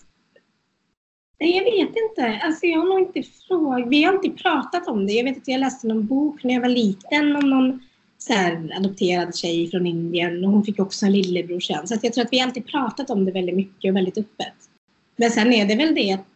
Nej, 1.40 1.56
jag 1.56 1.64
vet 1.64 1.96
inte. 1.96 2.40
Alltså, 2.42 2.66
jag 2.66 2.78
har 2.78 2.88
nog 2.88 3.00
inte 3.00 3.22
frågat. 3.48 3.88
Vi 3.88 4.02
har 4.02 4.14
inte 4.14 4.42
pratat 4.42 4.88
om 4.88 5.06
det. 5.06 5.12
Jag 5.12 5.24
vet 5.24 5.36
att 5.36 5.48
jag 5.48 5.60
läste 5.60 5.86
någon 5.86 6.06
bok 6.06 6.44
när 6.44 6.54
jag 6.54 6.60
var 6.60 6.68
liten 6.68 7.36
om 7.36 7.50
någon 7.50 7.82
så 8.18 8.32
här, 8.32 8.72
adopterad 8.76 9.36
tjej 9.36 9.70
från 9.70 9.86
Indien 9.86 10.44
och 10.44 10.50
hon 10.50 10.64
fick 10.64 10.78
också 10.78 11.06
en 11.06 11.12
lillebror 11.12 11.60
sen. 11.60 11.88
Så 11.88 11.98
jag 12.02 12.12
tror 12.12 12.24
att 12.24 12.32
vi 12.32 12.40
alltid 12.40 12.66
pratat 12.66 13.10
om 13.10 13.24
det 13.24 13.32
väldigt 13.32 13.56
mycket 13.56 13.90
och 13.90 13.96
väldigt 13.96 14.18
öppet. 14.18 14.54
Men 15.16 15.30
sen 15.30 15.52
är 15.52 15.66
det 15.66 15.76
väl 15.76 15.94
det 15.94 16.12
att 16.12 16.26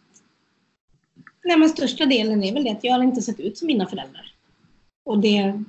Nej, 1.44 1.58
men 1.58 1.68
största 1.68 2.06
delen 2.06 2.44
är 2.44 2.52
väl 2.52 2.64
det 2.64 2.70
att 2.70 2.84
jag 2.84 2.92
har 2.92 3.02
inte 3.02 3.22
sett 3.22 3.40
ut 3.40 3.58
som 3.58 3.66
mina 3.66 3.86
föräldrar. 3.86 4.34
Och 5.04 5.18
det, 5.18 5.62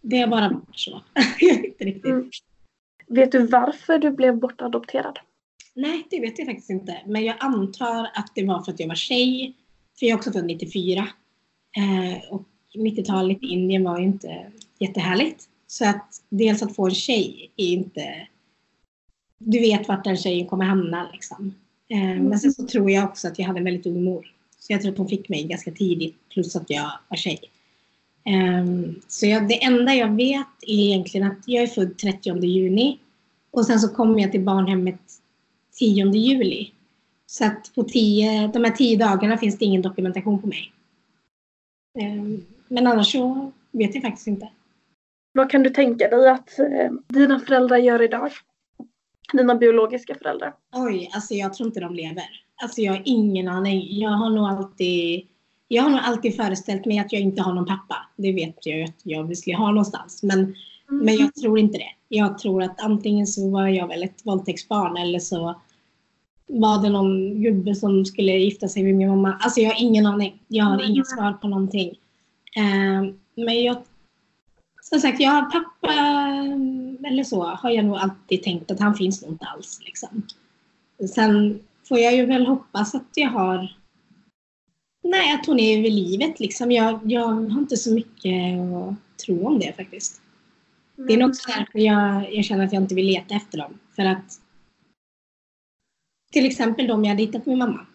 det 0.00 0.18
har 0.18 0.26
bara 0.26 0.48
varit 0.48 0.78
så. 0.78 1.02
jag 1.40 1.56
vet 1.56 1.64
inte 1.64 1.84
riktigt. 1.84 2.04
Mm. 2.04 2.30
Vet 3.06 3.32
du 3.32 3.46
varför 3.46 3.98
du 3.98 4.10
blev 4.10 4.36
bortadopterad? 4.36 5.18
Nej, 5.74 6.06
det 6.10 6.20
vet 6.20 6.38
jag 6.38 6.46
faktiskt 6.46 6.70
inte. 6.70 6.96
Men 7.06 7.24
jag 7.24 7.36
antar 7.40 8.10
att 8.14 8.32
det 8.34 8.44
var 8.44 8.62
för 8.62 8.72
att 8.72 8.80
jag 8.80 8.88
var 8.88 8.94
tjej. 8.94 9.54
För 9.98 10.06
jag 10.06 10.14
är 10.14 10.18
också 10.18 10.32
född 10.32 10.46
94. 10.46 11.08
Eh, 11.76 12.32
och 12.32 12.42
90-talet 12.74 13.42
i 13.42 13.46
Indien 13.46 13.84
var 13.84 13.98
ju 13.98 14.04
inte 14.04 14.52
jättehärligt. 14.78 15.48
Så 15.66 15.88
att 15.88 16.22
dels 16.28 16.62
att 16.62 16.76
få 16.76 16.86
en 16.86 16.94
tjej 16.94 17.50
är 17.56 17.68
inte... 17.68 18.28
Du 19.38 19.60
vet 19.60 19.88
vart 19.88 20.04
den 20.04 20.16
tjejen 20.16 20.46
kommer 20.46 20.64
hamna 20.64 21.10
liksom. 21.12 21.54
Eh, 21.88 22.22
men 22.22 22.38
sen 22.38 22.52
så 22.52 22.66
tror 22.66 22.90
jag 22.90 23.04
också 23.04 23.28
att 23.28 23.38
jag 23.38 23.46
hade 23.46 23.58
en 23.58 23.64
väldigt 23.64 23.86
ung 23.86 24.04
mor. 24.04 24.32
Så 24.58 24.72
jag 24.72 24.82
tror 24.82 24.92
att 24.92 24.98
hon 24.98 25.08
fick 25.08 25.28
mig 25.28 25.44
ganska 25.44 25.70
tidigt, 25.70 26.16
plus 26.28 26.56
att 26.56 26.70
jag 26.70 26.90
var 27.08 27.16
tjej. 27.16 27.40
Um, 28.26 29.00
så 29.08 29.26
jag, 29.26 29.48
det 29.48 29.64
enda 29.64 29.94
jag 29.94 30.16
vet 30.16 30.46
är 30.66 30.74
egentligen 30.74 31.26
att 31.26 31.38
jag 31.46 31.62
är 31.62 31.66
född 31.66 31.98
30 31.98 32.44
juni 32.44 32.98
och 33.50 33.66
sen 33.66 33.80
så 33.80 33.88
kom 33.88 34.18
jag 34.18 34.32
till 34.32 34.40
barnhemmet 34.40 35.00
10 35.80 36.10
juli. 36.12 36.72
Så 37.26 37.44
att 37.44 37.74
på 37.74 37.82
tio, 37.82 38.46
de 38.46 38.64
här 38.64 38.70
tio 38.70 38.96
dagarna 38.96 39.38
finns 39.38 39.58
det 39.58 39.64
ingen 39.64 39.82
dokumentation 39.82 40.40
på 40.40 40.46
mig. 40.46 40.72
Um, 42.00 42.44
men 42.68 42.86
annars 42.86 43.12
så 43.12 43.52
vet 43.70 43.94
jag 43.94 44.02
faktiskt 44.02 44.26
inte. 44.26 44.48
Vad 45.32 45.50
kan 45.50 45.62
du 45.62 45.70
tänka 45.70 46.08
dig 46.08 46.28
att 46.28 46.58
eh, 46.58 46.92
dina 47.08 47.40
föräldrar 47.40 47.76
gör 47.76 48.02
idag? 48.02 48.30
Dina 49.32 49.54
biologiska 49.54 50.14
föräldrar? 50.14 50.54
Oj, 50.72 51.10
alltså 51.14 51.34
jag 51.34 51.54
tror 51.54 51.66
inte 51.66 51.80
de 51.80 51.94
lever. 51.94 52.24
Alltså 52.62 52.80
jag 52.80 52.92
har 52.92 53.02
ingen 53.04 53.48
aning. 53.48 53.98
Jag 53.98 54.10
har 54.10 54.30
nog 54.30 54.46
alltid, 54.46 55.26
jag 55.68 55.82
har 55.82 55.90
nog 55.90 56.00
alltid 56.02 56.36
föreställt 56.36 56.86
mig 56.86 56.98
att 56.98 57.12
jag 57.12 57.22
inte 57.22 57.42
har 57.42 57.54
någon 57.54 57.66
pappa. 57.66 57.96
Det 58.16 58.32
vet 58.32 58.66
jag 58.66 58.78
ju 58.78 58.84
att 58.84 59.00
jag 59.02 59.24
visst 59.24 59.52
har 59.56 59.72
någonstans. 59.72 60.22
Men, 60.22 60.38
mm. 60.38 60.54
men 60.88 61.16
jag 61.16 61.34
tror 61.34 61.58
inte 61.58 61.78
det. 61.78 61.90
Jag 62.08 62.38
tror 62.38 62.62
att 62.62 62.80
antingen 62.80 63.26
så 63.26 63.50
var 63.50 63.68
jag 63.68 63.88
väl 63.88 64.02
ett 64.02 64.26
våldtäktsbarn 64.26 64.96
eller 64.96 65.18
så 65.18 65.54
var 66.52 66.82
det 66.82 66.88
någon 66.90 67.42
gubbe 67.42 67.74
som 67.74 68.04
skulle 68.04 68.32
gifta 68.32 68.68
sig 68.68 68.82
med 68.82 68.94
min 68.94 69.08
mamma? 69.08 69.38
Alltså 69.40 69.60
jag 69.60 69.70
har 69.70 69.82
ingen 69.82 70.06
aning. 70.06 70.42
Jag 70.48 70.64
har 70.64 70.74
Mm. 70.74 70.90
inget 70.90 71.08
svar 71.08 71.32
på 71.32 71.48
någonting. 71.48 71.88
Eh, 72.56 73.12
men 73.44 73.62
jag, 73.62 73.76
som 74.82 75.00
sagt, 75.00 75.20
jag 75.20 75.30
har 75.30 75.42
pappa, 75.42 75.92
eller 77.08 77.24
så, 77.24 77.44
har 77.44 77.70
jag 77.70 77.84
nog 77.84 77.96
alltid 77.96 78.42
tänkt 78.42 78.70
att 78.70 78.80
han 78.80 78.94
finns 78.94 79.22
nog 79.22 79.30
inte 79.30 79.44
alls. 79.44 79.80
Liksom. 79.84 80.22
Sen 81.14 81.60
får 81.88 81.98
jag 81.98 82.16
ju 82.16 82.26
väl 82.26 82.46
hoppas 82.46 82.94
att 82.94 83.08
jag 83.14 83.30
har, 83.30 83.76
nej 85.04 85.34
att 85.34 85.46
hon 85.46 85.60
är 85.60 85.82
vid 85.82 85.92
livet 85.92 86.40
liksom. 86.40 86.72
Jag, 86.72 87.00
jag 87.04 87.26
har 87.26 87.60
inte 87.60 87.76
så 87.76 87.94
mycket 87.94 88.60
att 88.60 89.18
tro 89.26 89.46
om 89.46 89.58
det 89.58 89.76
faktiskt. 89.76 90.20
Det 90.96 91.12
är 91.12 91.18
nog 91.18 91.30
därför 91.46 91.78
jag, 91.78 92.34
jag 92.34 92.44
känner 92.44 92.64
att 92.64 92.72
jag 92.72 92.82
inte 92.82 92.94
vill 92.94 93.06
leta 93.06 93.34
efter 93.34 93.58
dem. 93.58 93.78
För 93.96 94.04
att 94.04 94.40
till 96.30 96.46
exempel 96.46 96.90
om 96.90 97.04
jag 97.04 97.10
hade 97.10 97.22
hittat 97.22 97.46
min 97.46 97.58
mamma 97.58 97.86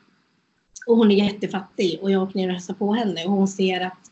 och 0.87 0.97
hon 0.97 1.11
är 1.11 1.15
jättefattig 1.15 1.99
och 2.01 2.11
jag 2.11 2.23
åker 2.23 2.35
ner 2.35 2.47
och 2.47 2.53
hälsar 2.53 2.73
på 2.73 2.93
henne 2.93 3.25
och 3.25 3.31
hon 3.31 3.47
ser 3.47 3.81
att 3.81 4.11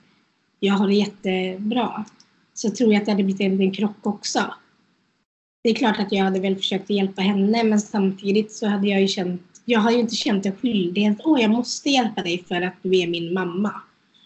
jag 0.60 0.74
har 0.74 0.88
det 0.88 0.94
jättebra 0.94 2.06
så 2.54 2.70
tror 2.70 2.94
jag 2.94 3.00
att 3.00 3.06
det 3.06 3.12
hade 3.12 3.24
blivit 3.24 3.42
en 3.42 3.58
liten 3.58 3.72
krock 3.72 4.08
också. 4.08 4.54
Det 5.64 5.70
är 5.70 5.76
klart 5.76 6.00
att 6.00 6.12
jag 6.12 6.24
hade 6.24 6.40
väl 6.40 6.56
försökt 6.56 6.90
hjälpa 6.90 7.22
henne 7.22 7.64
men 7.64 7.80
samtidigt 7.80 8.52
så 8.52 8.68
hade 8.68 8.88
jag 8.88 9.02
ju 9.02 9.08
känt, 9.08 9.62
jag 9.66 9.80
har 9.80 9.92
ju 9.92 10.00
inte 10.00 10.16
känt 10.16 10.46
en 10.46 10.56
skyldighet, 10.56 11.18
åh 11.24 11.42
jag 11.42 11.52
måste 11.52 11.90
hjälpa 11.90 12.22
dig 12.22 12.44
för 12.48 12.62
att 12.62 12.74
du 12.82 13.00
är 13.00 13.08
min 13.08 13.34
mamma. 13.34 13.82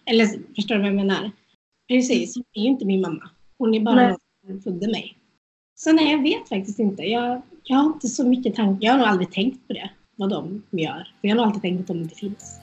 Eller 0.06 0.56
förstår 0.56 0.76
du 0.76 0.82
vad 0.82 0.90
jag 0.90 0.96
menar? 0.96 1.32
Precis, 1.88 2.36
hon 2.36 2.44
är 2.54 2.62
ju 2.62 2.68
inte 2.68 2.86
min 2.86 3.02
mamma. 3.02 3.30
Hon 3.58 3.74
är 3.74 3.80
bara 3.80 4.08
någon 4.08 4.20
som 4.46 4.62
födde 4.62 4.88
mig. 4.88 5.18
Så 5.76 5.92
nej, 5.92 6.12
jag 6.12 6.24
vet 6.24 6.50
faktiskt 6.50 6.80
inte. 6.80 7.04
Jag, 7.04 7.42
jag 7.70 7.78
har 7.78 7.86
inte 7.86 8.08
så 8.08 8.28
mycket 8.28 8.56
tankar. 8.56 8.86
Jag 8.86 8.94
har 8.94 8.98
nog 8.98 9.08
aldrig 9.08 9.32
tänkt 9.32 9.68
på 9.68 9.74
det, 9.74 9.90
vad 10.16 10.30
de 10.30 10.64
gör. 10.72 11.14
För 11.22 11.28
jag 11.28 11.30
har 11.30 11.36
nog 11.36 11.46
alltid 11.46 11.62
tänkt 11.62 11.82
att 11.82 11.88
de 11.88 12.02
inte 12.02 12.16
finns. 12.16 12.60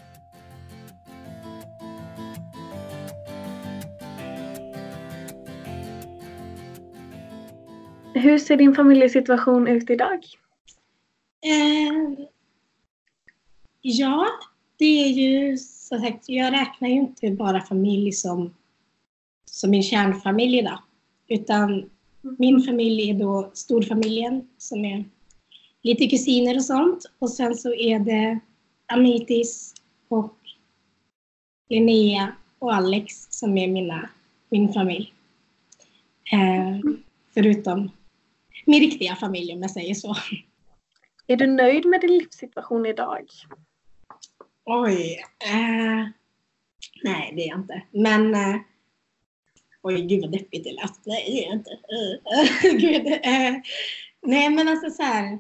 Hur 8.15 8.39
ser 8.39 8.57
din 8.57 8.75
familjesituation 8.75 9.69
ut 9.69 9.91
idag? 9.91 10.27
Eh, 11.45 12.27
ja, 13.81 14.27
det 14.77 15.05
är 15.05 15.09
ju 15.09 15.59
så 15.59 15.99
sagt, 16.01 16.29
jag 16.29 16.53
räknar 16.53 16.89
ju 16.89 16.95
inte 16.95 17.31
bara 17.31 17.61
familj 17.61 18.13
som, 18.13 18.55
som 19.45 19.71
min 19.71 19.83
kärnfamilj 19.83 20.59
idag. 20.59 20.79
Utan 21.29 21.91
min 22.39 22.63
familj 22.63 23.11
är 23.11 23.15
då 23.15 23.51
storfamiljen 23.55 24.49
som 24.59 24.85
är 24.85 25.05
lite 25.83 26.07
kusiner 26.07 26.57
och 26.57 26.65
sånt. 26.65 27.05
Och 27.19 27.31
sen 27.31 27.55
så 27.55 27.75
är 27.75 27.99
det 27.99 28.39
Amitis 28.87 29.75
och 30.09 30.39
Linnea 31.69 32.35
och 32.59 32.75
Alex 32.75 33.27
som 33.31 33.59
är 33.59 33.69
mina, 33.69 34.11
min 34.49 34.73
familj. 34.73 35.13
Eh, 36.33 36.79
förutom 37.35 37.91
min 38.67 38.81
riktiga 38.81 39.17
familj 39.17 39.53
om 39.53 39.63
jag 39.63 39.71
säger 39.71 39.95
så. 39.95 40.17
Är 41.27 41.37
du 41.37 41.47
nöjd 41.47 41.85
med 41.85 42.01
din 42.01 42.19
livssituation 42.19 42.87
idag? 42.87 43.27
Oj. 44.65 45.19
Eh, 45.45 46.09
nej, 47.05 47.33
det 47.37 47.45
är 47.45 47.49
jag 47.49 47.59
inte. 47.59 47.83
Men... 47.91 48.35
Eh, 48.35 48.61
oj, 49.85 50.07
gud 50.07 50.21
vad 50.21 50.33
deppigt 50.33 50.65
det 50.65 50.73
lät. 50.73 51.07
Nej, 51.07 51.25
det 51.27 51.45
är 51.45 51.47
jag 51.47 51.55
inte. 51.55 51.71
Eh, 51.71 52.73
gud, 52.81 53.07
eh, 53.07 53.55
nej, 54.23 54.51
men 54.51 54.69
alltså 54.69 54.91
så 54.91 55.03
här. 55.03 55.39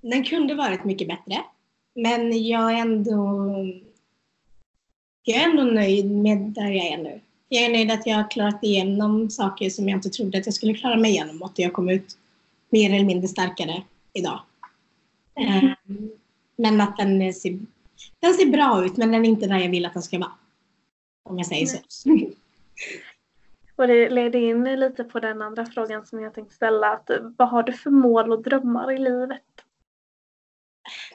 Den 0.00 0.24
kunde 0.24 0.54
varit 0.54 0.84
mycket 0.84 1.08
bättre. 1.08 1.44
Men 1.94 2.46
jag 2.46 2.72
är 2.72 2.76
ändå... 2.76 3.46
Jag 5.22 5.42
är 5.42 5.50
ändå 5.50 5.62
nöjd 5.62 6.10
med 6.10 6.38
där 6.38 6.70
jag 6.70 6.86
är 6.86 6.98
nu. 6.98 7.20
Jag 7.48 7.64
är 7.64 7.72
nöjd 7.72 7.90
att 7.90 8.06
jag 8.06 8.16
har 8.16 8.30
klarat 8.30 8.64
igenom 8.64 9.30
saker 9.30 9.70
som 9.70 9.88
jag 9.88 9.96
inte 9.96 10.10
trodde 10.10 10.38
att 10.38 10.46
jag 10.46 10.54
skulle 10.54 10.74
klara 10.74 10.96
mig 10.96 11.10
igenom 11.10 11.42
och 11.42 11.48
att 11.48 11.58
jag 11.58 11.72
kom 11.72 11.88
ut 11.88 12.16
mer 12.70 12.94
eller 12.94 13.04
mindre 13.04 13.28
starkare 13.28 13.82
idag. 14.12 14.40
Eh, 15.40 15.70
men 16.56 16.80
att 16.80 16.96
den 16.96 17.34
ser, 17.34 17.58
den 18.20 18.34
ser 18.34 18.46
bra 18.46 18.84
ut, 18.84 18.96
men 18.96 19.12
den 19.12 19.24
är 19.24 19.28
inte 19.28 19.46
där 19.46 19.58
jag 19.58 19.70
vill 19.70 19.86
att 19.86 19.92
den 19.92 20.02
ska 20.02 20.18
vara. 20.18 20.32
Om 21.24 21.38
jag 21.38 21.46
säger 21.46 21.66
så. 21.88 22.10
Och 23.76 23.86
det 23.86 24.10
leder 24.10 24.38
in 24.38 24.64
lite 24.64 25.04
på 25.04 25.20
den 25.20 25.42
andra 25.42 25.66
frågan 25.66 26.06
som 26.06 26.20
jag 26.20 26.34
tänkte 26.34 26.54
ställa. 26.54 26.92
Att, 26.92 27.10
vad 27.36 27.48
har 27.48 27.62
du 27.62 27.72
för 27.72 27.90
mål 27.90 28.32
och 28.32 28.42
drömmar 28.42 28.92
i 28.92 28.98
livet? 28.98 29.42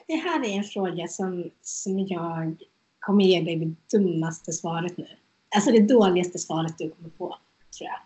Det 0.06 0.14
här 0.16 0.44
är 0.44 0.56
en 0.58 0.64
fråga 0.64 1.08
som, 1.08 1.50
som 1.62 1.98
jag 1.98 2.56
kommer 2.98 3.24
ge 3.24 3.40
dig 3.40 3.56
det 3.56 3.98
dummaste 3.98 4.52
svaret 4.52 4.96
nu. 4.96 5.06
Alltså 5.54 5.70
det 5.70 5.88
dåligaste 5.88 6.38
svaret 6.38 6.78
du 6.78 6.90
kommer 6.90 7.10
få, 7.18 7.36
tror 7.78 7.90
jag. 7.90 8.00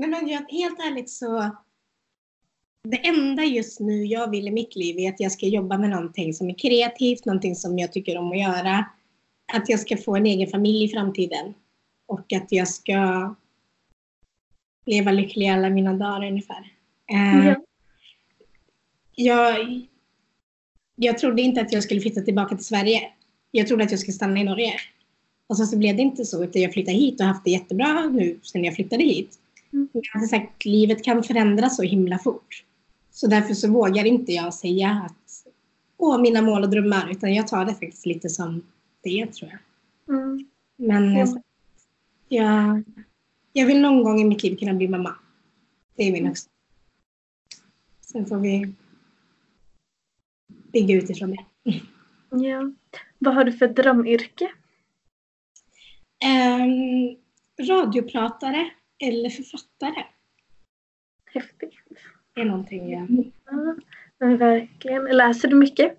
Men 0.00 0.28
jag, 0.28 0.50
helt 0.50 0.78
ärligt 0.78 1.10
så... 1.10 1.50
Det 2.82 3.06
enda 3.06 3.44
just 3.44 3.80
nu 3.80 4.04
jag 4.04 4.30
vill 4.30 4.48
i 4.48 4.50
mitt 4.50 4.76
liv 4.76 4.98
är 4.98 5.08
att 5.08 5.20
jag 5.20 5.32
ska 5.32 5.46
jobba 5.46 5.78
med 5.78 5.90
någonting 5.90 6.34
som 6.34 6.50
är 6.50 6.58
kreativt, 6.58 7.24
någonting 7.24 7.56
som 7.56 7.78
jag 7.78 7.92
tycker 7.92 8.18
om 8.18 8.30
att 8.30 8.38
göra. 8.38 8.84
Att 9.52 9.68
jag 9.68 9.80
ska 9.80 9.96
få 9.96 10.16
en 10.16 10.26
egen 10.26 10.50
familj 10.50 10.84
i 10.84 10.88
framtiden. 10.88 11.54
Och 12.06 12.32
att 12.32 12.52
jag 12.52 12.68
ska 12.68 13.34
leva 14.86 15.10
lycklig 15.12 15.48
alla 15.48 15.70
mina 15.70 15.92
dagar 15.92 16.26
ungefär. 16.28 16.72
Eh, 17.12 17.46
Ja. 17.46 17.54
jag, 19.14 19.80
jag 20.96 21.18
trodde 21.18 21.42
inte 21.42 21.60
att 21.60 21.72
jag 21.72 21.82
skulle 21.82 22.00
flytta 22.00 22.20
tillbaka 22.20 22.56
till 22.56 22.64
Sverige. 22.66 23.00
Jag 23.50 23.66
trodde 23.68 23.84
att 23.84 23.90
jag 23.90 24.00
skulle 24.00 24.12
stanna 24.12 24.40
i 24.40 24.44
Norge. 24.44 24.74
Och 25.46 25.56
så, 25.56 25.66
så 25.66 25.78
blev 25.78 25.96
det 25.96 26.02
inte 26.02 26.24
så, 26.24 26.44
utan 26.44 26.62
jag 26.62 26.72
flyttade 26.72 26.96
hit 26.96 27.20
och 27.20 27.26
haft 27.26 27.44
det 27.44 27.50
jättebra 27.50 28.08
nu 28.08 28.38
sen 28.42 28.64
jag 28.64 28.74
flyttade 28.74 29.02
hit. 29.02 29.38
Mm. 29.72 29.88
Men 29.92 30.02
som 30.20 30.28
sagt, 30.28 30.64
livet 30.64 31.04
kan 31.04 31.22
förändras 31.22 31.76
så 31.76 31.82
himla 31.82 32.18
fort. 32.18 32.64
Så 33.10 33.26
därför 33.26 33.54
så 33.54 33.70
vågar 33.70 34.04
inte 34.04 34.32
jag 34.32 34.54
säga 34.54 35.02
att 35.06 35.52
åh, 35.96 36.20
mina 36.20 36.42
mål 36.42 36.62
och 36.62 36.70
drömmar, 36.70 37.08
utan 37.10 37.34
jag 37.34 37.48
tar 37.48 37.64
det 37.64 37.74
faktiskt 37.74 38.06
lite 38.06 38.28
som 38.28 38.62
det 39.04 39.32
tror 39.32 39.50
jag. 39.50 40.16
Mm. 40.16 40.48
Men 40.76 41.14
Ja. 41.14 41.20
eh, 41.22 41.34
jag, 42.28 42.82
jag 43.52 43.66
vill 43.66 43.80
någon 43.80 44.02
gång 44.02 44.20
i 44.20 44.24
mitt 44.24 44.42
liv 44.42 44.56
kunna 44.56 44.74
bli 44.74 44.88
mamma. 44.88 45.16
Det 45.96 46.02
är 46.02 46.12
min 46.12 46.26
högsta. 46.26 46.50
Sen 48.00 48.26
får 48.26 48.38
vi 48.38 48.72
bygga 50.46 50.94
utifrån 50.94 51.30
det. 51.30 51.44
Ja. 52.30 52.72
Vad 53.18 53.34
har 53.34 53.44
du 53.44 53.52
för 53.52 53.68
drömyrke? 53.68 54.52
Um, 56.24 57.16
radiopratare 57.68 58.70
eller 58.98 59.30
författare 59.30 60.04
Häftigt. 61.24 61.74
är 62.34 62.44
någonting 62.44 62.90
jag... 62.92 63.32
Ja, 63.46 63.76
men 64.18 64.36
verkligen. 64.36 65.04
Läser 65.04 65.48
du 65.48 65.56
mycket? 65.56 65.98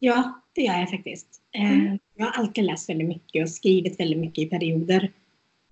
Ja, 0.00 0.40
det 0.52 0.62
gör 0.62 0.78
jag 0.78 0.90
faktiskt. 0.90 1.42
Eh, 1.52 1.70
Mm. 1.72 1.98
Jag 2.22 2.26
har 2.26 2.42
alltid 2.42 2.64
läst 2.64 2.88
väldigt 2.88 3.08
mycket 3.08 3.42
och 3.42 3.50
skrivit 3.50 4.00
väldigt 4.00 4.18
mycket 4.18 4.38
i 4.38 4.46
perioder. 4.46 5.12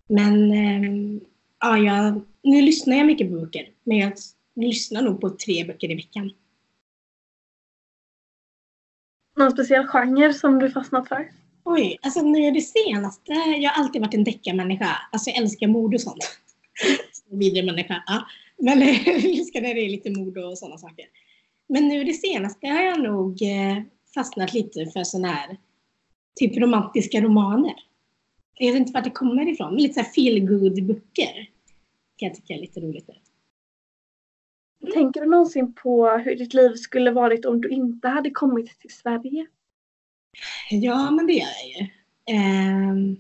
Men 0.08 0.52
ehm, 0.52 1.20
ja, 1.60 1.78
jag, 1.78 2.20
nu 2.42 2.62
lyssnar 2.62 2.96
jag 2.96 3.06
mycket 3.06 3.30
på 3.30 3.40
böcker. 3.40 3.68
Men 3.84 3.98
jag 3.98 4.12
lyssnar 4.56 5.02
nog 5.02 5.20
på 5.20 5.30
tre 5.30 5.64
böcker 5.64 5.90
i 5.90 5.94
veckan. 5.94 6.30
Någon 9.36 9.50
speciell 9.50 9.86
genre 9.86 10.34
som 10.34 10.58
du 10.58 10.70
fastnat 10.70 11.08
för? 11.08 11.30
Oj, 11.64 11.98
alltså 12.02 12.22
nu 12.22 12.50
det 12.50 12.60
senaste. 12.60 13.32
Jag 13.32 13.70
har 13.70 13.84
alltid 13.84 14.00
varit 14.00 14.14
en 14.14 14.24
deckarmänniska. 14.24 14.96
Alltså 15.12 15.30
jag 15.30 15.38
älskar 15.38 15.66
mord 15.66 15.94
och 15.94 16.00
sånt. 16.00 16.38
Vidrig 17.30 17.64
människa. 17.64 18.02
Ja. 18.06 18.26
Men 18.58 18.80
jag 19.06 19.24
älskar 19.24 19.60
när 19.60 19.74
det 19.74 19.80
är 19.80 19.90
lite 19.90 20.10
mord 20.10 20.38
och 20.38 20.58
sådana 20.58 20.78
saker. 20.78 21.04
Men 21.68 21.88
nu 21.88 22.04
det 22.04 22.12
senaste 22.12 22.66
har 22.66 22.82
jag 22.82 23.02
nog 23.02 23.42
eh, 23.42 23.82
fastnat 24.14 24.54
lite 24.54 24.86
för 24.86 25.04
sådana 25.04 25.28
här 25.28 25.56
typ 26.34 26.56
romantiska 26.56 27.20
romaner. 27.20 27.74
Jag 28.54 28.72
vet 28.72 28.80
inte 28.80 28.92
vart 28.92 29.04
det 29.04 29.10
kommer 29.10 29.48
ifrån. 29.48 29.74
men 29.74 29.82
Lite 29.82 29.94
så 29.94 30.00
här 30.00 30.12
feel 30.12 30.46
good 30.46 30.86
böcker 30.86 31.48
kan 32.20 32.28
jag 32.28 32.34
tycka 32.34 32.54
är 32.54 32.60
lite 32.60 32.80
roligt. 32.80 33.10
Tänker 34.94 35.20
du 35.20 35.26
någonsin 35.26 35.72
på 35.72 36.08
hur 36.08 36.36
ditt 36.36 36.54
liv 36.54 36.74
skulle 36.74 37.10
varit 37.10 37.44
om 37.44 37.60
du 37.60 37.68
inte 37.68 38.08
hade 38.08 38.30
kommit 38.30 38.78
till 38.80 38.90
Sverige? 38.90 39.46
Ja, 40.70 41.10
men 41.10 41.26
det 41.26 41.32
gör 41.32 41.48
jag 41.64 41.80
ju. 41.80 41.88
Ehm, 42.36 43.16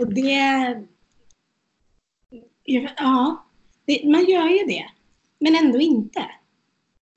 och 0.00 0.14
det... 0.14 0.84
Ja, 2.64 3.44
det, 3.84 4.02
man 4.04 4.24
gör 4.24 4.48
ju 4.48 4.64
det. 4.66 4.86
Men 5.38 5.54
ändå 5.54 5.80
inte. 5.80 6.26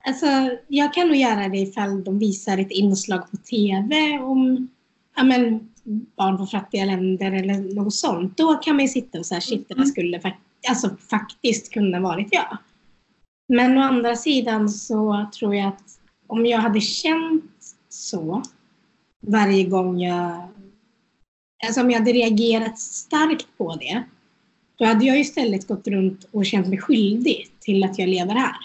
Alltså, 0.04 0.26
jag 0.68 0.94
kan 0.94 1.08
nog 1.08 1.16
göra 1.16 1.48
det 1.48 1.58
ifall 1.58 2.04
de 2.04 2.18
visar 2.18 2.58
ett 2.58 2.70
inslag 2.70 3.30
på 3.30 3.36
TV 3.36 4.18
om 4.18 4.68
ja, 5.16 5.24
men, 5.24 5.72
barn 6.16 6.36
från 6.36 6.46
fattiga 6.46 6.84
länder 6.84 7.32
eller 7.32 7.74
något 7.74 7.94
sånt. 7.94 8.36
Då 8.36 8.54
kan 8.54 8.76
man 8.76 8.84
ju 8.84 8.88
sitta 8.88 9.18
och 9.18 9.26
säga 9.26 9.40
shit, 9.40 9.68
det 9.68 9.74
där 9.74 9.84
skulle 9.84 10.18
fak- 10.18 10.68
alltså, 10.68 10.96
faktiskt 11.10 11.72
kunna 11.72 12.00
varit 12.00 12.28
jag. 12.30 12.58
Men 13.48 13.78
å 13.78 13.80
andra 13.80 14.16
sidan 14.16 14.68
så 14.68 15.30
tror 15.38 15.54
jag 15.54 15.68
att 15.68 16.00
om 16.26 16.46
jag 16.46 16.58
hade 16.58 16.80
känt 16.80 17.76
så 17.88 18.42
varje 19.20 19.64
gång 19.64 20.00
jag... 20.00 20.48
Alltså 21.66 21.80
om 21.80 21.90
jag 21.90 21.98
hade 21.98 22.12
reagerat 22.12 22.78
starkt 22.78 23.46
på 23.58 23.76
det, 23.76 24.02
då 24.76 24.84
hade 24.84 25.04
jag 25.04 25.20
istället 25.20 25.66
gått 25.66 25.88
runt 25.88 26.28
och 26.30 26.46
känt 26.46 26.68
mig 26.68 26.78
skyldig 26.78 27.46
till 27.60 27.84
att 27.84 27.98
jag 27.98 28.08
lever 28.08 28.34
här. 28.34 28.56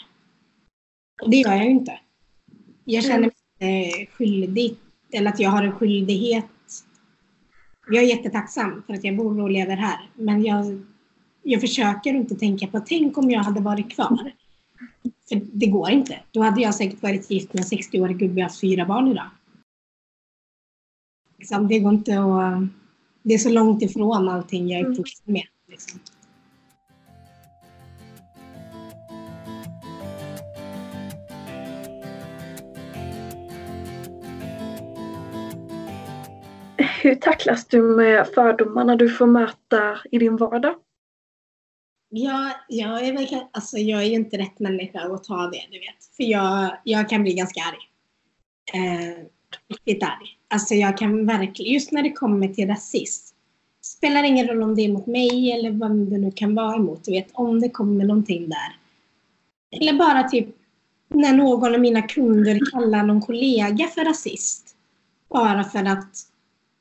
Och 1.22 1.30
det 1.30 1.38
gör 1.38 1.54
jag 1.54 1.66
ju 1.66 1.72
inte. 1.72 2.00
Jag 2.84 3.04
känner 3.04 3.20
mig 3.20 3.32
inte 3.60 4.12
skyldig, 4.12 4.76
eller 5.12 5.30
att 5.30 5.40
jag 5.40 5.50
har 5.50 5.64
en 5.64 5.72
skyldighet. 5.72 6.46
Jag 7.90 8.04
är 8.04 8.08
jättetacksam 8.08 8.84
för 8.88 8.94
att 8.94 9.04
jag 9.04 9.18
bor 9.18 9.42
och 9.42 9.52
lever 9.52 9.76
här, 9.76 10.10
men 10.16 10.46
jag, 10.46 10.82
jag 11.44 11.62
försöker 11.62 12.14
inte 12.14 12.36
tänka 12.36 12.68
på, 12.68 12.80
tänk 12.80 13.18
om 13.18 13.32
jag 13.32 13.44
hade 13.44 13.62
varit 13.62 13.92
kvar. 13.92 14.32
För 15.30 15.42
det 15.54 15.68
går 15.68 15.90
inte. 15.90 16.20
Då 16.32 16.42
hade 16.42 16.62
jag 16.62 16.76
säkert 16.76 17.04
varit 17.04 17.32
gift 17.32 17.54
med 17.54 17.64
en 17.64 17.78
60-årig 17.78 18.18
gubbe 18.18 18.42
och 18.42 18.44
haft 18.44 18.62
fyra 18.62 18.86
barn 18.86 19.08
idag. 19.08 19.30
Liksom, 21.38 21.68
det 21.68 21.80
går 21.80 21.94
inte 21.94 22.20
att... 22.20 22.68
Det 23.24 23.34
är 23.34 23.38
så 23.38 23.50
långt 23.50 23.82
ifrån 23.82 24.30
allting 24.30 24.70
jag 24.70 24.82
är 24.82 24.86
uppvuxen 24.86 25.34
med. 25.34 25.48
Liksom. 25.68 26.00
Hur 37.02 37.16
tacklas 37.16 37.66
du 37.66 37.82
med 37.82 38.28
fördomarna 38.28 38.96
du 38.96 39.10
får 39.10 39.28
möta 39.28 39.98
i 40.12 40.18
din 40.18 40.38
vardag? 40.38 40.76
Ja, 42.10 42.52
jag 42.68 43.08
är 43.08 43.14
väl, 43.14 43.28
alltså 43.52 43.78
jag 43.78 44.02
är 44.02 44.06
ju 44.06 44.16
inte 44.16 44.38
rätt 44.38 44.60
människa 44.60 45.00
att 45.00 45.24
ta 45.24 45.48
det, 45.48 45.68
du 45.72 45.80
vet. 45.80 46.16
För 46.18 46.24
jag, 46.24 46.78
jag 46.84 47.10
kan 47.10 47.24
bli 47.24 47.34
ganska 47.34 47.62
arg. 47.62 47.78
Eh, 48.74 49.24
riktigt 49.70 50.04
arg. 50.04 50.38
Alltså 50.48 50.76
jag 50.76 50.98
kan 50.98 51.26
verkligen, 51.26 51.74
just 51.74 51.92
när 51.92 52.04
det 52.04 52.12
kommer 52.12 52.48
till 52.48 52.68
rasism. 52.68 53.36
Spelar 53.82 54.24
ingen 54.24 54.48
roll 54.48 54.64
om 54.64 54.76
det 54.76 54.82
är 54.82 54.94
mot 54.94 55.08
mig 55.08 55.52
eller 55.52 55.72
vad 55.72 55.92
det 55.92 56.18
nu 56.18 56.32
kan 56.32 56.56
vara 56.56 56.76
emot. 56.76 57.04
Du 57.04 57.12
vet, 57.12 57.28
om 57.34 57.62
det 57.62 57.70
kommer 57.70 58.06
någonting 58.06 58.50
där. 58.50 58.78
Eller 59.72 59.94
bara 59.94 60.24
typ 60.24 60.48
när 61.08 61.34
någon 61.34 61.74
av 61.74 61.82
mina 61.82 62.02
kunder 62.02 62.72
kallar 62.72 63.04
någon 63.04 63.22
kollega 63.22 63.88
för 63.88 64.06
rasist. 64.06 64.76
Bara 65.30 65.64
för 65.64 65.84
att 65.84 66.28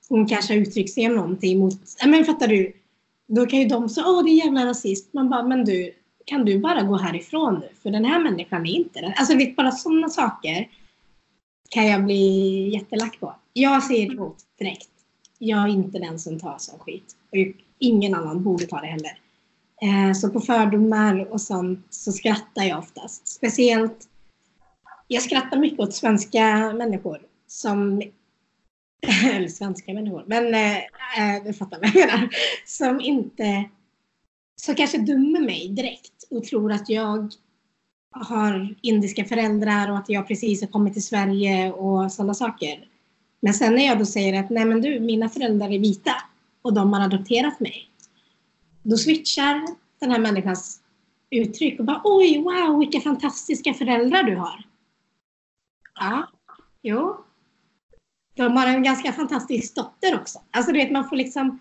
hon 0.09 0.27
kanske 0.27 0.55
har 0.55 0.61
uttryckt 0.61 0.93
sig 0.93 1.07
om 1.07 1.15
någonting 1.15 1.59
mot, 1.59 1.81
men 2.07 2.25
fattar 2.25 2.49
du? 2.49 2.73
Då 3.27 3.47
kan 3.47 3.59
ju 3.59 3.69
de 3.69 3.89
säga, 3.89 4.07
åh 4.07 4.25
det 4.25 4.31
är 4.31 4.45
jävla 4.45 4.67
rasist. 4.67 5.13
Man 5.13 5.31
bara, 5.31 5.43
men 5.43 5.65
du, 5.65 5.93
kan 6.25 6.45
du 6.45 6.59
bara 6.59 6.83
gå 6.83 6.97
härifrån 6.97 7.55
nu? 7.55 7.69
För 7.83 7.91
den 7.91 8.05
här 8.05 8.23
människan 8.23 8.67
är 8.67 8.71
inte 8.71 9.01
det. 9.01 9.15
Alltså 9.17 9.37
vet, 9.37 9.57
bara 9.57 9.71
sådana 9.71 10.09
saker 10.09 10.69
kan 11.69 11.87
jag 11.87 12.05
bli 12.05 12.69
jättelack 12.75 13.21
på. 13.21 13.35
Jag 13.53 13.83
säger 13.83 14.13
emot 14.13 14.37
direkt. 14.59 14.89
Jag 15.39 15.63
är 15.63 15.69
inte 15.69 15.99
den 15.99 16.19
som 16.19 16.41
tar 16.41 16.59
sån 16.59 16.79
skit. 16.79 17.17
Och 17.31 17.37
ingen 17.79 18.15
annan 18.15 18.43
borde 18.43 18.67
ta 18.67 18.81
det 18.81 18.87
heller. 18.87 19.19
Eh, 19.83 20.13
så 20.15 20.31
på 20.31 20.41
fördomar 20.41 21.33
och 21.33 21.41
sånt 21.41 21.87
så 21.91 22.13
skrattar 22.13 22.65
jag 22.65 22.79
oftast. 22.79 23.29
Speciellt, 23.29 24.09
jag 25.09 25.23
skrattar 25.23 25.59
mycket 25.59 25.81
åt 25.81 25.95
svenska 25.95 26.73
människor 26.73 27.21
som 27.47 28.03
eller 29.25 29.49
svenska 29.49 29.95
människor, 29.95 30.25
men 30.27 30.55
eh, 30.55 30.77
eh, 30.77 31.45
du 31.45 31.53
fattar 31.53 31.79
vad 31.79 31.89
jag 31.89 31.95
menar. 31.95 32.29
Som 32.65 33.01
inte, 33.01 33.65
som 34.57 34.75
kanske 34.75 34.99
dömer 34.99 35.41
mig 35.41 35.69
direkt 35.69 36.25
och 36.31 36.45
tror 36.45 36.73
att 36.73 36.89
jag 36.89 37.33
har 38.11 38.75
indiska 38.83 39.25
föräldrar 39.25 39.91
och 39.91 39.99
att 39.99 40.09
jag 40.09 40.29
precis 40.29 40.61
har 40.61 40.69
kommit 40.69 40.93
till 40.93 41.07
Sverige 41.07 41.73
och 41.73 42.13
sådana 42.13 42.35
saker. 42.35 42.89
Men 43.41 43.55
sen 43.55 43.75
när 43.75 43.87
jag 43.87 43.99
då 43.99 44.07
säger 44.07 44.41
att 44.41 44.51
nej 44.51 44.65
men 44.65 44.81
du, 44.81 45.01
mina 45.01 45.29
föräldrar 45.29 45.73
är 45.73 45.79
vita 45.79 46.13
och 46.63 46.75
de 46.75 46.93
har 46.93 47.01
adopterat 47.01 47.61
mig. 47.61 47.91
Då 48.83 48.97
switchar 48.97 49.67
den 50.01 50.11
här 50.11 50.19
människans 50.19 50.81
uttryck 51.31 51.79
och 51.79 51.85
bara 51.85 52.01
oj, 52.05 52.43
wow, 52.43 52.79
vilka 52.79 53.01
fantastiska 53.01 53.75
föräldrar 53.75 54.23
du 54.23 54.37
har. 54.37 54.65
Ja, 55.95 56.29
jo, 56.83 57.26
de 58.37 58.57
har 58.57 58.67
en 58.67 58.83
ganska 58.83 59.13
fantastisk 59.13 59.75
dotter 59.75 60.21
också. 60.21 60.43
Alltså 60.51 60.73
du 60.73 60.79
vet, 60.79 60.91
man 60.91 61.09
får 61.09 61.17
liksom... 61.17 61.59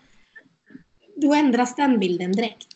Då 1.16 1.34
ändras 1.34 1.74
den 1.74 1.98
bilden 1.98 2.32
direkt. 2.32 2.68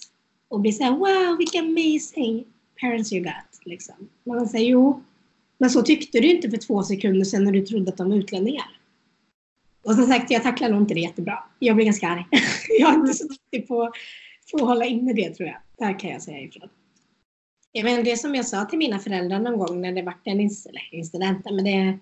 Och 0.48 0.60
blir 0.60 0.72
såhär, 0.72 0.90
wow, 0.90 1.38
vilka 1.38 1.58
amazing 1.58 2.44
parents 2.80 3.12
you 3.12 3.24
got. 3.24 3.64
Liksom. 3.64 3.94
Man 4.26 4.48
säger, 4.48 4.70
jo, 4.70 5.02
men 5.58 5.70
så 5.70 5.82
tyckte 5.82 6.20
du 6.20 6.30
inte 6.30 6.50
för 6.50 6.56
två 6.56 6.82
sekunder 6.82 7.24
sedan 7.24 7.44
när 7.44 7.52
du 7.52 7.66
trodde 7.66 7.90
att 7.90 7.96
de 7.96 8.10
var 8.10 8.16
utlänningar. 8.16 8.80
Och 9.84 9.94
som 9.94 10.06
sagt, 10.06 10.30
jag 10.30 10.42
tacklar 10.42 10.68
nog 10.68 10.80
inte 10.80 10.94
det 10.94 11.00
jättebra. 11.00 11.44
Jag 11.58 11.76
blir 11.76 11.86
ganska 11.86 12.08
arg. 12.08 12.26
jag 12.78 12.94
är 12.94 12.94
inte 12.94 13.14
så 13.14 13.26
duktig 13.28 13.68
på, 13.68 13.92
på 14.52 14.56
att 14.56 14.68
hålla 14.68 14.84
inne 14.84 15.12
det 15.12 15.34
tror 15.34 15.48
jag. 15.48 15.58
Där 15.78 15.98
kan 15.98 16.10
jag 16.10 16.22
säga 16.22 16.40
ifrån. 16.40 16.68
Jag 17.72 17.84
menar, 17.84 18.02
det 18.02 18.16
som 18.16 18.34
jag 18.34 18.46
sa 18.46 18.64
till 18.64 18.78
mina 18.78 18.98
föräldrar 18.98 19.40
någon 19.40 19.58
gång 19.58 19.80
när 19.80 19.92
det 19.92 20.02
var 20.02 20.14
en 20.24 20.40
incident, 20.92 21.44
men 21.44 21.64
det 21.64 21.98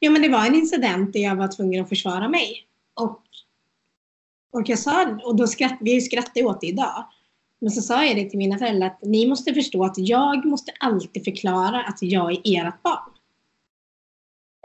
Jo, 0.00 0.12
men 0.12 0.22
det 0.22 0.28
var 0.28 0.46
en 0.46 0.54
incident 0.54 1.12
där 1.12 1.20
jag 1.20 1.36
var 1.36 1.48
tvungen 1.48 1.82
att 1.82 1.88
försvara 1.88 2.28
mig. 2.28 2.66
Och, 2.94 3.22
och 4.50 4.68
jag 4.68 4.78
sa, 4.78 5.18
och 5.24 5.36
då 5.36 5.46
skratt, 5.46 5.78
vi 5.80 6.00
skrattade 6.00 6.46
åt 6.46 6.60
det 6.60 6.66
idag. 6.66 7.04
Men 7.58 7.70
så 7.70 7.82
sa 7.82 8.04
jag 8.04 8.16
det 8.16 8.30
till 8.30 8.38
mina 8.38 8.58
föräldrar 8.58 8.86
att 8.86 9.02
ni 9.02 9.28
måste 9.28 9.54
förstå 9.54 9.84
att 9.84 9.98
jag 9.98 10.44
måste 10.44 10.72
alltid 10.80 11.24
förklara 11.24 11.82
att 11.82 12.02
jag 12.02 12.32
är 12.32 12.66
ert 12.66 12.82
barn. 12.82 13.12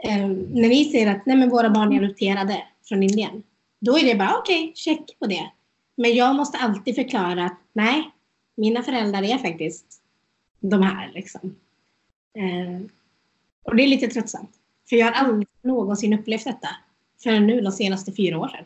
Eh, 0.04 0.28
när 0.28 0.68
ni 0.68 0.84
säger 0.84 1.14
att 1.14 1.26
nej, 1.26 1.36
men 1.36 1.50
våra 1.50 1.70
barn 1.70 1.92
är 1.92 2.04
adopterade 2.04 2.62
från 2.84 3.02
Indien, 3.02 3.42
då 3.80 3.98
är 3.98 4.04
det 4.04 4.14
bara 4.14 4.38
okej, 4.38 4.62
okay, 4.62 4.74
check 4.74 5.18
på 5.18 5.26
det. 5.26 5.50
Men 5.96 6.14
jag 6.14 6.36
måste 6.36 6.58
alltid 6.58 6.94
förklara 6.94 7.44
att 7.44 7.58
nej, 7.72 8.10
mina 8.56 8.82
föräldrar 8.82 9.22
är 9.22 9.38
faktiskt 9.38 10.02
de 10.60 10.82
här. 10.82 11.10
Liksom. 11.14 11.56
Eh, 12.38 12.86
och 13.62 13.76
det 13.76 13.82
är 13.82 13.86
lite 13.86 14.08
tröttsamt. 14.08 14.50
För 14.88 14.96
jag 14.96 15.06
har 15.06 15.12
aldrig 15.12 15.48
någonsin 15.62 16.12
upplevt 16.12 16.44
detta 16.44 16.68
förrän 17.22 17.46
nu 17.46 17.60
de 17.60 17.72
senaste 17.72 18.12
fyra 18.12 18.38
åren. 18.38 18.64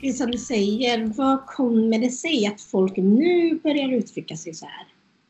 Precis 0.00 0.18
som 0.18 0.30
du 0.30 0.38
säger, 0.38 1.06
vad 1.06 1.46
kommer 1.46 1.98
det 1.98 2.10
sig 2.10 2.46
att 2.46 2.60
folk 2.60 2.96
nu 2.96 3.58
börjar 3.62 3.92
uttrycka 3.92 4.36
sig 4.36 4.54
så 4.54 4.66
här 4.66 4.86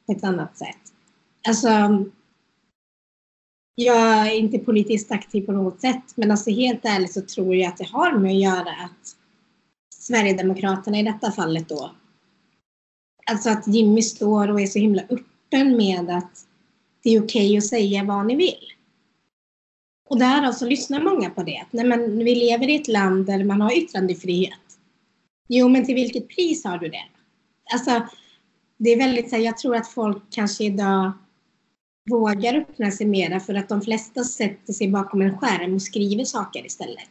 på 0.07 0.13
ett 0.13 0.25
annat 0.25 0.59
sätt? 0.59 0.77
Alltså, 1.49 1.69
jag 3.81 4.27
är 4.27 4.35
inte 4.35 4.59
politiskt 4.59 5.13
aktiv 5.13 5.47
på 5.47 5.53
något 5.53 5.81
sätt, 5.81 6.03
men 6.15 6.31
alltså 6.31 6.51
helt 6.51 6.85
ärligt 6.85 7.13
så 7.13 7.21
tror 7.21 7.57
jag 7.57 7.69
att 7.69 7.77
det 7.77 7.89
har 7.89 8.19
med 8.19 8.31
att 8.31 8.41
göra 8.43 8.71
att 8.71 9.17
Sverigedemokraterna 9.95 10.99
i 10.99 11.03
detta 11.03 11.33
fallet 11.33 11.69
då, 11.69 11.91
alltså 13.31 13.51
att 13.51 13.69
Jimmy 13.69 14.03
står 14.03 14.51
och 14.51 14.61
är 14.61 14.67
så 14.67 14.79
himla 14.79 15.03
öppen 15.03 15.77
med 15.77 16.11
att 16.11 16.47
det 17.03 17.11
är 17.11 17.25
okej 17.25 17.47
okay 17.47 17.59
att 17.59 17.67
säga 17.67 18.05
vad 18.05 18.27
ni 18.27 18.37
vill. 18.37 18.73
Och 20.09 20.19
därav 20.19 20.41
så 20.41 20.47
alltså 20.47 20.67
lyssnar 20.67 21.03
många 21.03 21.31
på 21.31 21.43
det. 21.43 21.65
Nej, 21.71 21.85
men 21.85 22.19
vi 22.19 22.35
lever 22.35 22.69
i 22.69 22.75
ett 22.77 22.89
land 22.89 23.27
där 23.27 23.45
man 23.45 23.61
har 23.61 23.79
yttrandefrihet. 23.79 24.79
Jo, 25.49 25.69
men 25.69 25.87
till 25.87 25.95
vilket 25.95 26.29
pris 26.29 26.65
har 26.65 26.79
du 26.79 26.89
det? 26.89 27.05
Alltså, 27.73 28.07
det 28.77 28.91
är 28.91 28.99
väldigt 28.99 29.31
så 29.31 29.37
här, 29.37 29.43
jag 29.43 29.59
tror 29.59 29.77
att 29.77 29.89
folk 29.89 30.23
kanske 30.31 30.65
idag 30.65 31.13
vågar 32.11 32.55
öppna 32.55 32.91
sig 32.91 33.07
mera 33.07 33.41
för 33.41 33.55
att 33.55 33.69
de 33.69 33.83
flesta 33.83 34.25
sätter 34.25 34.73
sig 34.73 34.89
bakom 34.89 35.23
en 35.23 35.39
skärm 35.39 35.75
och 35.75 35.83
skriver 35.83 36.25
saker 36.25 36.67
istället. 36.67 37.11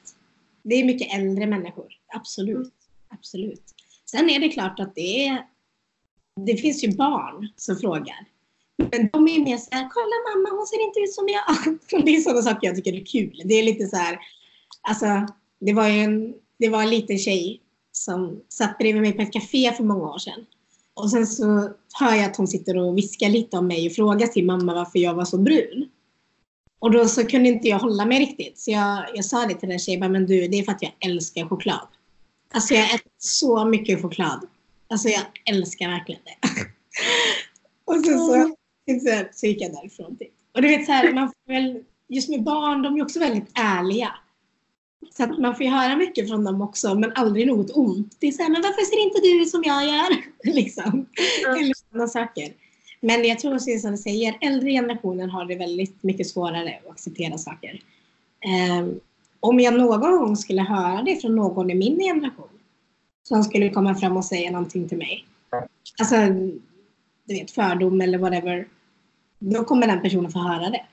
Det 0.63 0.75
är 0.75 0.85
mycket 0.85 1.13
äldre 1.13 1.47
människor, 1.47 1.87
absolut. 2.15 2.73
absolut. 3.09 3.63
Sen 4.11 4.29
är 4.29 4.39
det 4.39 4.49
klart 4.49 4.79
att 4.79 4.95
det 4.95 5.27
är 5.27 5.45
det 6.45 6.57
finns 6.57 6.83
ju 6.83 6.95
barn 6.95 7.49
som 7.55 7.75
frågar. 7.75 8.25
Men 8.77 9.09
de 9.13 9.27
är 9.27 9.39
mer 9.43 9.57
så 9.57 9.69
här, 9.71 9.89
kolla 9.89 10.15
mamma 10.29 10.57
hon 10.57 10.67
ser 10.67 10.87
inte 10.87 10.99
ut 10.99 11.13
som 11.13 11.27
jag. 11.27 11.77
Det 12.05 12.15
är 12.15 12.21
sådana 12.21 12.41
saker 12.41 12.67
jag 12.67 12.75
tycker 12.75 12.93
är 12.93 13.05
kul. 13.05 13.41
Det 13.45 13.53
är 13.53 13.63
lite 13.63 13.87
så 13.87 13.95
här, 13.95 14.19
alltså 14.81 15.33
det 15.59 15.73
var 15.73 15.87
ju 15.87 15.99
en, 15.99 16.33
det 16.59 16.69
var 16.69 16.81
en 16.81 16.89
liten 16.89 17.17
tjej 17.17 17.61
som 17.91 18.41
satt 18.49 18.77
bredvid 18.77 19.01
mig 19.01 19.13
på 19.13 19.21
ett 19.21 19.33
café 19.33 19.71
för 19.71 19.83
många 19.83 20.09
år 20.09 20.17
sedan. 20.17 20.45
Och 20.99 21.09
sen 21.09 21.27
så 21.27 21.69
hör 21.99 22.15
jag 22.15 22.25
att 22.25 22.37
hon 22.37 22.47
sitter 22.47 22.77
och 22.77 22.97
viskar 22.97 23.29
lite 23.29 23.57
om 23.57 23.67
mig 23.67 23.87
och 23.87 23.95
frågar 23.95 24.27
sin 24.27 24.45
mamma 24.45 24.73
varför 24.73 24.99
jag 24.99 25.13
var 25.13 25.25
så 25.25 25.37
brun. 25.37 25.89
Och 26.79 26.91
då 26.91 27.05
så 27.05 27.25
kunde 27.25 27.49
inte 27.49 27.67
jag 27.67 27.79
hålla 27.79 28.05
mig 28.05 28.19
riktigt. 28.19 28.59
Så 28.59 28.71
jag, 28.71 29.05
jag 29.13 29.25
sa 29.25 29.45
det 29.45 29.53
till 29.53 29.69
den 29.69 29.79
tjejen, 29.79 30.11
men 30.11 30.25
du, 30.25 30.47
det 30.47 30.59
är 30.59 30.63
för 30.63 30.71
att 30.71 30.81
jag 30.81 30.91
älskar 30.99 31.45
choklad. 31.45 31.87
Alltså 32.53 32.73
jag 32.73 32.95
äter 32.95 33.11
så 33.17 33.65
mycket 33.65 34.01
choklad. 34.01 34.47
Alltså 34.87 35.09
jag 35.09 35.21
älskar 35.45 35.89
verkligen 35.89 36.21
det. 36.23 36.49
och 37.85 38.05
sen 38.05 38.19
så, 38.19 38.55
så, 38.99 39.23
så 39.31 39.45
gick 39.45 39.61
jag 39.61 39.71
därifrån. 39.71 40.17
Och 40.55 40.61
du 40.61 40.67
vet 40.67 40.85
så 40.85 40.91
här, 40.91 41.13
man 41.13 41.27
får 41.27 41.53
väl 41.53 41.83
just 42.07 42.29
med 42.29 42.43
barn, 42.43 42.81
de 42.81 42.97
är 42.97 43.03
också 43.03 43.19
väldigt 43.19 43.51
ärliga. 43.53 44.09
Så 45.11 45.23
att 45.23 45.39
man 45.39 45.55
får 45.55 45.65
ju 45.65 45.71
höra 45.71 45.95
mycket 45.95 46.27
från 46.29 46.43
dem 46.43 46.61
också, 46.61 46.95
men 46.95 47.11
aldrig 47.15 47.47
något 47.47 47.71
ont. 47.77 48.15
Det 48.19 48.27
är 48.27 48.31
så 48.31 48.43
här, 48.43 48.49
men 48.49 48.61
varför 48.61 48.81
ser 48.81 49.03
inte 49.03 49.19
du 49.21 49.45
som 49.45 49.63
jag 49.65 49.85
gör? 49.85 50.23
liksom. 50.55 51.05
Mm. 51.45 51.63
Eller 51.63 51.73
sådana 51.73 52.07
saker. 52.07 52.53
Men 53.01 53.25
jag 53.25 53.39
tror 53.39 53.55
också 53.55 53.77
som 53.81 53.91
du 53.91 53.97
säger, 53.97 54.37
äldre 54.41 54.71
generationen 54.71 55.29
har 55.29 55.45
det 55.45 55.55
väldigt 55.55 56.03
mycket 56.03 56.27
svårare 56.27 56.79
att 56.85 56.91
acceptera 56.91 57.37
saker. 57.37 57.81
Ehm, 58.45 58.99
om 59.39 59.59
jag 59.59 59.77
någon 59.77 60.11
gång 60.11 60.37
skulle 60.37 60.61
höra 60.61 61.01
det 61.01 61.15
från 61.15 61.35
någon 61.35 61.71
i 61.71 61.75
min 61.75 61.99
generation 61.99 62.49
som 63.23 63.43
skulle 63.43 63.69
komma 63.69 63.95
fram 63.95 64.17
och 64.17 64.25
säga 64.25 64.51
någonting 64.51 64.89
till 64.89 64.97
mig. 64.97 65.25
Alltså, 65.99 66.15
du 67.25 67.33
vet, 67.33 67.51
fördom 67.51 68.01
eller 68.01 68.17
whatever. 68.17 68.67
Då 69.39 69.63
kommer 69.63 69.87
den 69.87 70.01
personen 70.01 70.31
få 70.31 70.39
höra 70.39 70.69
det. 70.69 70.85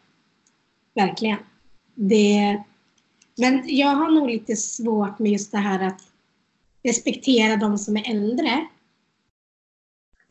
Verkligen. 0.95 1.39
Det, 1.95 2.63
men 3.37 3.63
jag 3.67 3.89
har 3.89 4.11
nog 4.11 4.29
lite 4.29 4.57
svårt 4.57 5.19
med 5.19 5.33
just 5.33 5.53
det 5.53 5.59
här 5.59 5.87
att 5.87 6.01
respektera 6.83 7.57
de 7.57 7.79
som 7.79 7.97
är 7.97 8.11
äldre. 8.11 8.67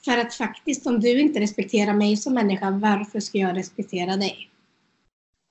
För 0.05 0.17
att 0.17 0.33
faktiskt, 0.33 0.87
om 0.87 0.99
du 0.99 1.19
inte 1.19 1.39
respekterar 1.39 1.93
mig 1.93 2.17
som 2.17 2.33
människa, 2.33 2.71
varför 2.71 3.19
ska 3.19 3.37
jag 3.37 3.57
respektera 3.57 4.17
dig? 4.17 4.49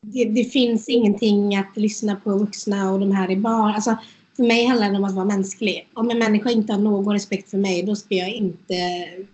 Det, 0.07 0.25
det 0.25 0.45
finns 0.45 0.89
ingenting 0.89 1.57
att 1.57 1.77
lyssna 1.77 2.17
på 2.17 2.39
vuxna 2.39 2.93
och 2.93 3.01
de 3.01 3.13
här 3.13 3.31
är 3.31 3.37
barn. 3.37 3.75
Alltså, 3.75 3.97
för 4.37 4.43
mig 4.43 4.67
handlar 4.67 4.91
det 4.91 4.97
om 4.97 5.05
att 5.05 5.15
vara 5.15 5.25
mänsklig. 5.25 5.89
Om 5.95 6.11
en 6.11 6.19
människa 6.19 6.51
inte 6.51 6.73
har 6.73 6.81
någon 6.81 7.13
respekt 7.13 7.51
för 7.51 7.59
mig, 7.59 7.83
då 7.83 7.97
ska 7.97 8.15
jag 8.15 8.31
inte... 8.31 8.75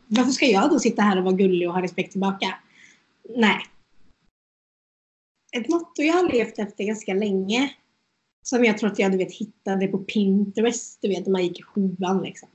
Varför 0.07 0.33
ska 0.33 0.47
jag 0.47 0.71
då 0.71 0.79
sitta 0.79 1.03
här 1.03 1.19
och 1.19 1.25
vara 1.25 1.35
gullig 1.35 1.69
och 1.69 1.75
ha 1.75 1.83
respekt 1.83 2.13
tillbaka? 2.13 2.55
Nej. 3.37 3.61
Ett 5.57 5.69
motto 5.69 6.03
jag 6.03 6.15
har 6.15 6.33
levt 6.33 6.59
efter 6.59 6.85
ganska 6.85 7.15
länge, 7.15 7.71
som 8.43 8.65
jag 8.65 8.79
tror 8.79 8.91
att 8.91 8.99
jag 8.99 9.13
du 9.13 9.19
vet, 9.19 9.33
hittade 9.33 9.87
på 9.87 9.99
Pinterest, 9.99 10.99
du 11.03 11.09
vet, 11.09 11.27
när 11.27 11.33
man 11.33 11.43
gick 11.43 11.61
i 11.61 11.63
sjuan. 11.63 12.23
Liksom. 12.23 12.49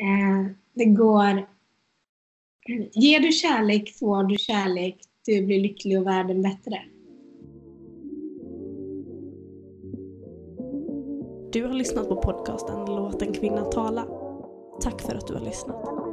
Eh, 0.00 0.52
det 0.74 0.84
går... 0.84 1.48
Ger 2.92 3.20
du 3.20 3.32
kärlek 3.32 3.98
får 3.98 4.24
du 4.24 4.36
kärlek, 4.38 4.96
du 5.26 5.46
blir 5.46 5.60
lycklig 5.60 5.98
och 5.98 6.06
världen 6.06 6.42
bättre. 6.42 6.82
Du 11.52 11.64
har 11.64 11.72
lyssnat 11.72 12.08
på 12.08 12.16
podcasten 12.16 12.84
Låt 12.86 13.22
en 13.22 13.32
kvinna 13.32 13.64
tala. 13.64 14.06
Tack 14.80 15.02
för 15.02 15.14
att 15.14 15.26
du 15.26 15.34
har 15.34 15.44
lyssnat. 15.44 16.07